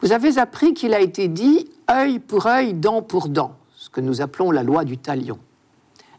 Vous 0.00 0.12
avez 0.12 0.38
appris 0.38 0.74
qu'il 0.74 0.94
a 0.94 1.00
été 1.00 1.28
dit 1.28 1.68
œil 1.90 2.18
pour 2.18 2.46
œil, 2.46 2.74
dent 2.74 3.02
pour 3.02 3.28
dent, 3.28 3.56
ce 3.76 3.88
que 3.90 4.00
nous 4.00 4.20
appelons 4.20 4.50
la 4.50 4.62
loi 4.62 4.84
du 4.84 4.98
talion. 4.98 5.38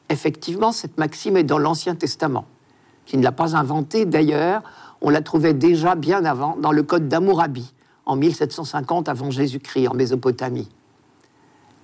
Effectivement, 0.10 0.72
cette 0.72 0.98
maxime 0.98 1.38
est 1.38 1.44
dans 1.44 1.58
l'Ancien 1.58 1.96
Testament, 1.96 2.46
qui 3.06 3.18
ne 3.18 3.24
l'a 3.24 3.32
pas 3.32 3.56
inventée 3.56 4.06
d'ailleurs 4.06 4.64
on 5.04 5.10
la 5.10 5.22
trouvait 5.22 5.54
déjà 5.54 5.96
bien 5.96 6.24
avant 6.24 6.56
dans 6.56 6.72
le 6.72 6.82
Code 6.82 7.10
d'Amourabi, 7.10 7.74
en 8.06 8.16
1750 8.16 9.10
avant 9.10 9.30
Jésus-Christ, 9.30 9.90
en 9.90 9.94
Mésopotamie. 9.94 10.70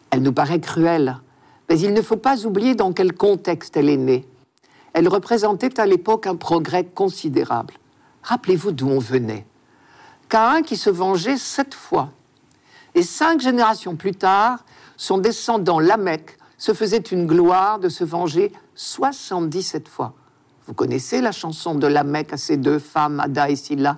Elle 0.09 0.21
nous 0.23 0.31
paraît 0.31 0.61
cruelle, 0.61 1.17
mais 1.69 1.79
il 1.79 1.93
ne 1.93 2.01
faut 2.01 2.15
pas 2.15 2.45
oublier 2.45 2.75
dans 2.75 2.93
quel 2.93 3.13
contexte 3.13 3.75
elle 3.75 3.89
est 3.89 3.97
née. 3.97 4.25
Elle 4.93 5.07
représentait 5.09 5.79
à 5.79 5.85
l'époque 5.85 6.27
un 6.27 6.35
progrès 6.37 6.85
considérable. 6.85 7.75
Rappelez-vous 8.23 8.71
d'où 8.71 8.87
on 8.87 8.99
venait. 8.99 9.45
Caïn 10.29 10.61
qui 10.61 10.77
se 10.77 10.89
vengeait 10.89 11.37
sept 11.37 11.73
fois. 11.73 12.09
Et 12.95 13.03
cinq 13.03 13.41
générations 13.41 13.95
plus 13.95 14.13
tard, 14.13 14.63
son 14.95 15.17
descendant 15.17 15.79
Lamech 15.79 16.37
se 16.57 16.73
faisait 16.73 16.97
une 16.97 17.27
gloire 17.27 17.79
de 17.79 17.89
se 17.89 18.03
venger 18.03 18.51
77 18.75 19.87
fois. 19.89 20.13
Vous 20.69 20.75
connaissez 20.75 21.19
la 21.19 21.31
chanson 21.31 21.73
de 21.73 21.87
la 21.87 22.03
Mecque 22.03 22.33
à 22.33 22.37
ces 22.37 22.55
deux 22.55 22.77
femmes, 22.77 23.19
Ada 23.19 23.49
et 23.49 23.55
Silla? 23.55 23.97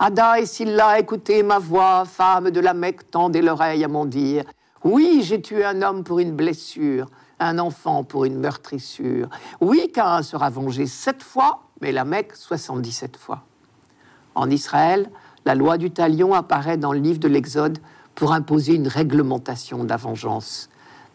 Ada 0.00 0.40
et 0.40 0.46
Silla, 0.46 0.98
écoutez 0.98 1.44
ma 1.44 1.60
voix, 1.60 2.04
femme 2.06 2.50
de 2.50 2.58
la 2.58 2.74
Mecque, 2.74 3.08
tendez 3.08 3.40
l'oreille 3.40 3.84
à 3.84 3.88
mon 3.88 4.04
dire. 4.04 4.42
Oui, 4.82 5.22
j'ai 5.22 5.40
tué 5.40 5.64
un 5.64 5.80
homme 5.80 6.02
pour 6.02 6.18
une 6.18 6.32
blessure, 6.32 7.06
un 7.38 7.60
enfant 7.60 8.02
pour 8.02 8.24
une 8.24 8.36
meurtrissure. 8.36 9.28
Oui, 9.60 9.92
Cain 9.94 10.24
sera 10.24 10.50
vengé 10.50 10.86
sept 10.86 11.22
fois, 11.22 11.62
mais 11.80 11.92
la 11.92 12.04
Mecque 12.04 12.34
77 12.34 13.16
fois. 13.16 13.44
En 14.34 14.50
Israël, 14.50 15.08
la 15.44 15.54
loi 15.54 15.78
du 15.78 15.92
talion 15.92 16.34
apparaît 16.34 16.78
dans 16.78 16.92
le 16.92 16.98
livre 16.98 17.20
de 17.20 17.28
l'Exode 17.28 17.78
pour 18.16 18.32
imposer 18.32 18.74
une 18.74 18.88
réglementation 18.88 19.84
de 19.84 19.88
la 19.88 19.98
vengeance. 19.98 20.68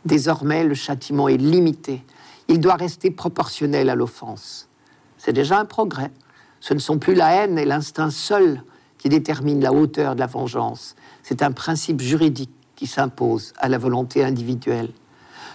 Désormais, 0.06 0.64
le 0.64 0.76
châtiment 0.76 1.28
est 1.28 1.36
limité. 1.36 2.06
Il 2.48 2.62
doit 2.62 2.76
rester 2.76 3.12
proportionnel 3.12 3.90
à 3.90 3.96
l'offense. 3.96 4.70
C'est 5.18 5.34
déjà 5.34 5.60
un 5.60 5.66
progrès. 5.66 6.12
Ce 6.60 6.74
ne 6.74 6.80
sont 6.80 6.98
plus 7.00 7.14
la 7.14 7.32
haine 7.34 7.58
et 7.58 7.66
l'instinct 7.66 8.10
seuls 8.10 8.62
qui 8.98 9.10
détermine 9.10 9.62
la 9.62 9.74
hauteur 9.74 10.16
de 10.16 10.20
la 10.20 10.28
vengeance. 10.28 10.96
C'est 11.24 11.42
un 11.42 11.52
principe 11.52 12.02
juridique 12.02 12.52
qui 12.76 12.88
s'impose 12.88 13.54
à 13.58 13.70
la 13.70 13.78
volonté 13.78 14.24
individuelle. 14.24 14.90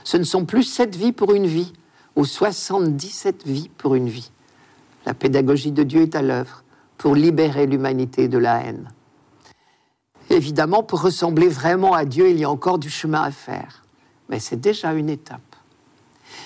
Ce 0.04 0.16
ne 0.16 0.24
sont 0.24 0.44
plus 0.44 0.64
sept 0.64 0.96
vies 0.96 1.12
pour 1.12 1.32
une 1.32 1.46
vie, 1.46 1.72
ou 2.16 2.24
77 2.24 3.46
vies 3.46 3.70
pour 3.78 3.94
une 3.94 4.08
vie. 4.08 4.30
La 5.06 5.14
pédagogie 5.14 5.72
de 5.72 5.82
Dieu 5.82 6.02
est 6.02 6.14
à 6.14 6.22
l'œuvre 6.22 6.62
pour 6.98 7.14
libérer 7.14 7.66
l'humanité 7.66 8.28
de 8.28 8.38
la 8.38 8.62
haine. 8.62 8.90
Évidemment, 10.30 10.82
pour 10.82 11.02
ressembler 11.02 11.48
vraiment 11.48 11.94
à 11.94 12.04
Dieu, 12.04 12.30
il 12.30 12.38
y 12.38 12.44
a 12.44 12.50
encore 12.50 12.78
du 12.78 12.90
chemin 12.90 13.22
à 13.22 13.30
faire, 13.30 13.84
mais 14.28 14.40
c'est 14.40 14.60
déjà 14.60 14.92
une 14.92 15.10
étape. 15.10 15.51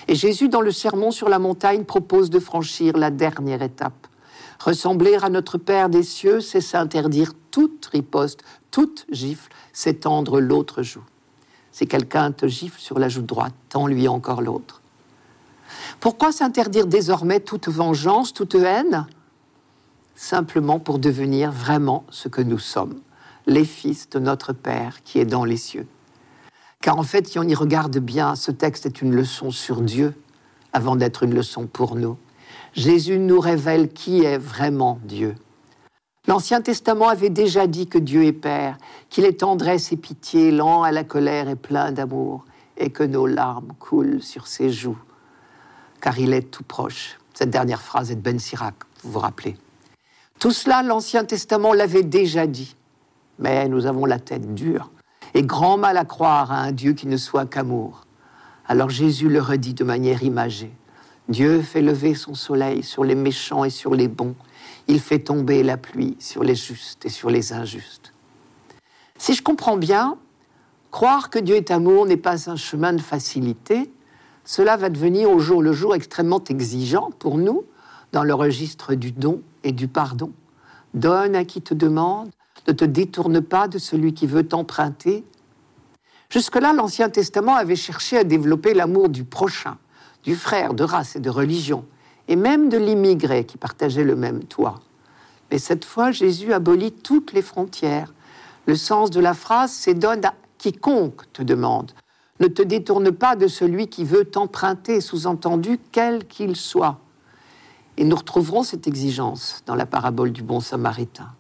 Et 0.09 0.15
Jésus, 0.15 0.49
dans 0.49 0.61
le 0.61 0.71
Sermon 0.71 1.11
sur 1.11 1.29
la 1.29 1.39
montagne, 1.39 1.85
propose 1.85 2.31
de 2.31 2.39
franchir 2.39 2.97
la 2.97 3.11
dernière 3.11 3.63
étape. 3.63 4.07
Ressembler 4.61 5.17
à 5.21 5.29
notre 5.29 5.59
Père 5.59 5.89
des 5.89 6.03
cieux, 6.03 6.41
c'est 6.41 6.61
s'interdire 6.61 7.33
toute 7.51 7.87
riposte, 7.87 8.41
toute 8.71 9.07
gifle, 9.11 9.51
c'est 9.73 10.01
tendre 10.01 10.41
l'autre 10.41 10.83
joue. 10.83 11.05
Si 11.73 11.87
quelqu'un 11.87 12.33
te 12.33 12.47
gifle 12.47 12.81
sur 12.81 12.99
la 12.99 13.09
joue 13.09 13.23
droite, 13.23 13.55
tends-lui 13.69 14.09
encore 14.09 14.43
l'autre. 14.43 14.81
Pourquoi 16.01 16.33
s'interdire 16.33 16.87
désormais 16.87 17.41
toute 17.41 17.69
vengeance, 17.69 18.33
toute 18.33 18.55
haine? 18.55 19.07
Simplement 20.15 20.79
pour 20.79 20.99
devenir 20.99 21.53
vraiment 21.53 22.05
ce 22.11 22.29
que 22.29 22.41
nous 22.41 22.59
sommes, 22.59 23.01
les 23.47 23.65
fils 23.65 24.09
de 24.09 24.19
notre 24.19 24.53
Père 24.53 25.03
qui 25.03 25.19
est 25.19 25.27
dans 25.27 25.45
les 25.45 25.57
cieux. 25.57 25.87
Car 26.83 26.99
en 26.99 27.03
fait, 27.03 27.27
si 27.27 27.39
on 27.39 27.43
y 27.43 27.55
regarde 27.55 27.99
bien, 27.99 28.35
ce 28.37 28.51
texte 28.51 28.87
est 28.87 29.03
une 29.03 29.15
leçon 29.15 29.51
sur 29.51 29.81
Dieu 29.81 30.15
avant 30.73 30.97
d'être 30.97 31.23
une 31.23 31.35
leçon 31.35 31.67
pour 31.67 31.97
nous. 31.97 32.17
Jésus 32.75 33.19
nous 33.19 33.41
révèle 33.41 33.93
qui 33.93 34.23
est 34.23 34.39
vraiment 34.39 34.99
Dieu. 35.05 35.35
L'Ancien 36.29 36.61
Testament 36.61 37.09
avait 37.09 37.31
déjà 37.31 37.67
dit 37.67 37.87
que 37.87 37.99
Dieu 37.99 38.25
est 38.25 38.33
Père, 38.33 38.77
qu'il 39.09 39.25
est 39.25 39.41
tendresse 39.41 39.93
et 39.93 39.97
pitié, 39.97 40.51
lent 40.51 40.83
à 40.83 40.93
la 40.93 41.05
colère 41.05 41.49
et 41.49 41.57
plein 41.57 41.93
d'amour, 41.93 42.45
et 42.77 42.91
que 42.91 43.05
nos 43.05 43.27
larmes 43.27 43.73
coulent 43.79 44.23
sur 44.23 44.47
ses 44.47 44.71
joues 44.71 44.99
car 46.01 46.19
il 46.19 46.33
est 46.33 46.51
tout 46.51 46.63
proche. 46.63 47.19
Cette 47.35 47.51
dernière 47.51 47.83
phrase 47.83 48.11
est 48.11 48.15
de 48.15 48.21
Ben 48.21 48.39
Sirac, 48.39 48.75
vous 49.03 49.11
vous 49.11 49.19
rappelez. 49.19 49.57
Tout 50.39 50.53
cela, 50.53 50.83
l'Ancien 50.83 51.25
Testament 51.25 51.73
l'avait 51.73 52.03
déjà 52.05 52.47
dit. 52.47 52.77
Mais 53.41 53.69
nous 53.69 53.87
avons 53.87 54.07
la 54.07 54.19
tête 54.19 54.55
dure 54.55 54.91
et 55.37 55.43
grand 55.43 55.77
mal 55.77 55.99
à 55.99 56.07
croire 56.07 56.51
à 56.51 56.61
un 56.61 56.73
Dieu 56.73 56.95
qui 56.95 57.07
ne 57.07 57.19
soit 57.19 57.45
qu'amour. 57.45 58.07
Alors 58.67 58.89
Jésus 58.89 59.29
le 59.29 59.43
redit 59.43 59.75
de 59.75 59.85
manière 59.85 60.23
imagée. 60.23 60.73
Dieu 61.29 61.61
fait 61.61 61.83
lever 61.83 62.15
son 62.15 62.35
soleil 62.35 62.83
sur 62.83 63.05
les 63.05 63.15
méchants 63.15 63.63
et 63.63 63.69
sur 63.69 63.95
les 63.95 64.09
bons. 64.09 64.35
Il 64.89 64.99
fait 64.99 65.19
tomber 65.19 65.63
la 65.63 65.77
pluie 65.77 66.17
sur 66.21 66.43
les 66.43 66.55
justes 66.55 67.05
et 67.05 67.11
sur 67.11 67.29
les 67.29 67.53
injustes. 67.53 68.15
Si 69.19 69.35
je 69.35 69.43
comprends 69.43 69.77
bien, 69.77 70.17
croire 70.91 71.29
que 71.29 71.39
Dieu 71.39 71.57
est 71.57 71.71
amour 71.71 72.07
n'est 72.07 72.17
pas 72.17 72.49
un 72.49 72.57
chemin 72.57 72.95
de 72.95 73.03
facilité, 73.03 73.93
cela 74.43 74.79
va 74.79 74.89
devenir 74.89 75.31
au 75.31 75.39
jour 75.39 75.61
le 75.61 75.75
jour 75.75 75.95
extrêmement 75.95 76.43
exigeant 76.45 77.11
pour 77.19 77.37
nous 77.37 77.65
dans 78.13 78.25
le 78.25 78.33
registre 78.33 78.95
du 78.95 79.13
don 79.13 79.43
et 79.65 79.73
du 79.73 79.87
pardon. 79.87 80.33
Donne 80.95 81.37
à 81.37 81.45
qui 81.45 81.61
te 81.61 81.75
demande, 81.75 82.31
ne 82.67 82.73
te 82.73 82.85
détourne 82.85 83.41
pas 83.41 83.69
de 83.69 83.79
celui 83.79 84.15
qui 84.15 84.27
veut 84.27 84.47
t'emprunter. 84.47 85.25
Jusque-là, 86.31 86.73
l'Ancien 86.73 87.09
Testament 87.09 87.55
avait 87.55 87.77
cherché 87.77 88.19
à 88.19 88.25
développer 88.25 88.75
l'amour 88.75 89.09
du 89.09 89.25
prochain, 89.25 89.79
du 90.25 90.35
frère 90.35 90.75
de 90.75 90.85
race 90.85 91.17
et 91.17 91.21
de 91.21 91.31
religion, 91.31 91.85
et 92.29 92.37
même 92.37 92.69
de 92.69 92.77
l'immigré 92.77 93.45
qui 93.45 93.57
partageait 93.57 94.05
le 94.05 94.17
même 94.17 94.43
toit. 94.45 94.81
Mais 95.51 95.59
cette 95.59 95.85
fois, 95.85 96.11
Jésus 96.11 96.53
abolit 96.53 96.93
toutes 96.93 97.33
les 97.33 97.43
frontières. 97.43 98.13
Le 98.67 98.75
sens 98.75 99.11
de 99.11 99.21
la 99.21 99.35
phrase, 99.35 99.71
c'est 99.71 99.95
donne 99.95 100.25
à 100.25 100.35
quiconque 100.59 101.33
te 101.33 101.43
demande, 101.43 101.93
ne 102.41 102.49
te 102.49 102.63
détourne 102.63 103.13
pas 103.13 103.37
de 103.37 103.47
celui 103.47 103.87
qui 103.87 104.05
veut 104.05 104.25
t'emprunter, 104.25 105.01
sous-entendu, 105.01 105.79
quel 105.93 106.27
qu'il 106.27 106.57
soit. 106.57 106.99
Et 107.97 108.05
nous 108.05 108.17
retrouverons 108.17 108.65
cette 108.65 108.89
exigence 108.89 109.63
dans 109.67 109.77
la 109.77 109.87
parabole 109.87 110.33
du 110.33 110.43
bon 110.43 110.59
samaritain. 110.61 111.36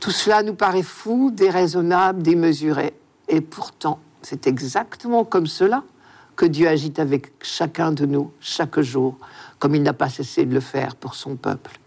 Tout 0.00 0.10
cela 0.12 0.42
nous 0.42 0.54
paraît 0.54 0.82
fou, 0.82 1.30
déraisonnable, 1.32 2.22
démesuré. 2.22 2.94
Et 3.28 3.40
pourtant, 3.40 3.98
c'est 4.22 4.46
exactement 4.46 5.24
comme 5.24 5.46
cela 5.46 5.82
que 6.36 6.46
Dieu 6.46 6.68
agit 6.68 6.94
avec 6.98 7.32
chacun 7.42 7.90
de 7.90 8.06
nous, 8.06 8.30
chaque 8.38 8.80
jour, 8.80 9.16
comme 9.58 9.74
il 9.74 9.82
n'a 9.82 9.92
pas 9.92 10.08
cessé 10.08 10.46
de 10.46 10.54
le 10.54 10.60
faire 10.60 10.94
pour 10.94 11.16
son 11.16 11.34
peuple. 11.34 11.80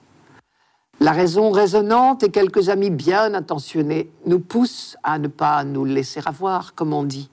La 0.99 1.13
raison 1.13 1.51
raisonnante 1.51 2.21
et 2.21 2.29
quelques 2.29 2.69
amis 2.69 2.89
bien 2.89 3.33
intentionnés 3.33 4.11
nous 4.25 4.39
poussent 4.39 4.97
à 5.03 5.17
ne 5.17 5.29
pas 5.29 5.63
nous 5.63 5.85
laisser 5.85 6.19
avoir, 6.25 6.75
comme 6.75 6.93
on 6.93 7.03
dit, 7.03 7.29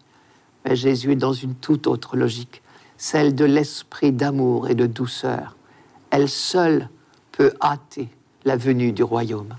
Jésus 0.65 1.13
est 1.13 1.17
dans 1.17 1.33
une 1.33 1.55
toute 1.55 1.87
autre 1.87 2.17
logique, 2.17 2.63
celle 2.97 3.35
de 3.35 3.45
l'esprit 3.45 4.13
d'amour 4.13 4.69
et 4.69 4.75
de 4.75 4.87
douceur. 4.87 5.57
Elle 6.11 6.29
seule 6.29 6.89
peut 7.33 7.53
hâter 7.61 8.09
la 8.45 8.57
venue 8.57 8.93
du 8.93 9.03
royaume. 9.03 9.55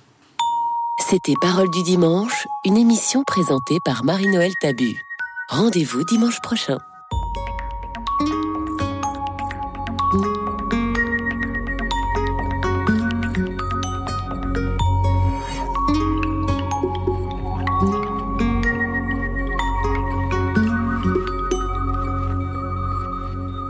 C'était 1.10 1.34
Parole 1.42 1.72
du 1.72 1.82
dimanche, 1.82 2.48
une 2.66 2.78
émission 2.78 3.24
présentée 3.24 3.80
par 3.84 4.04
Marie-Noël 4.04 4.54
Tabu. 4.62 5.04
Rendez-vous 5.50 6.04
dimanche 6.04 6.40
prochain. 6.40 6.78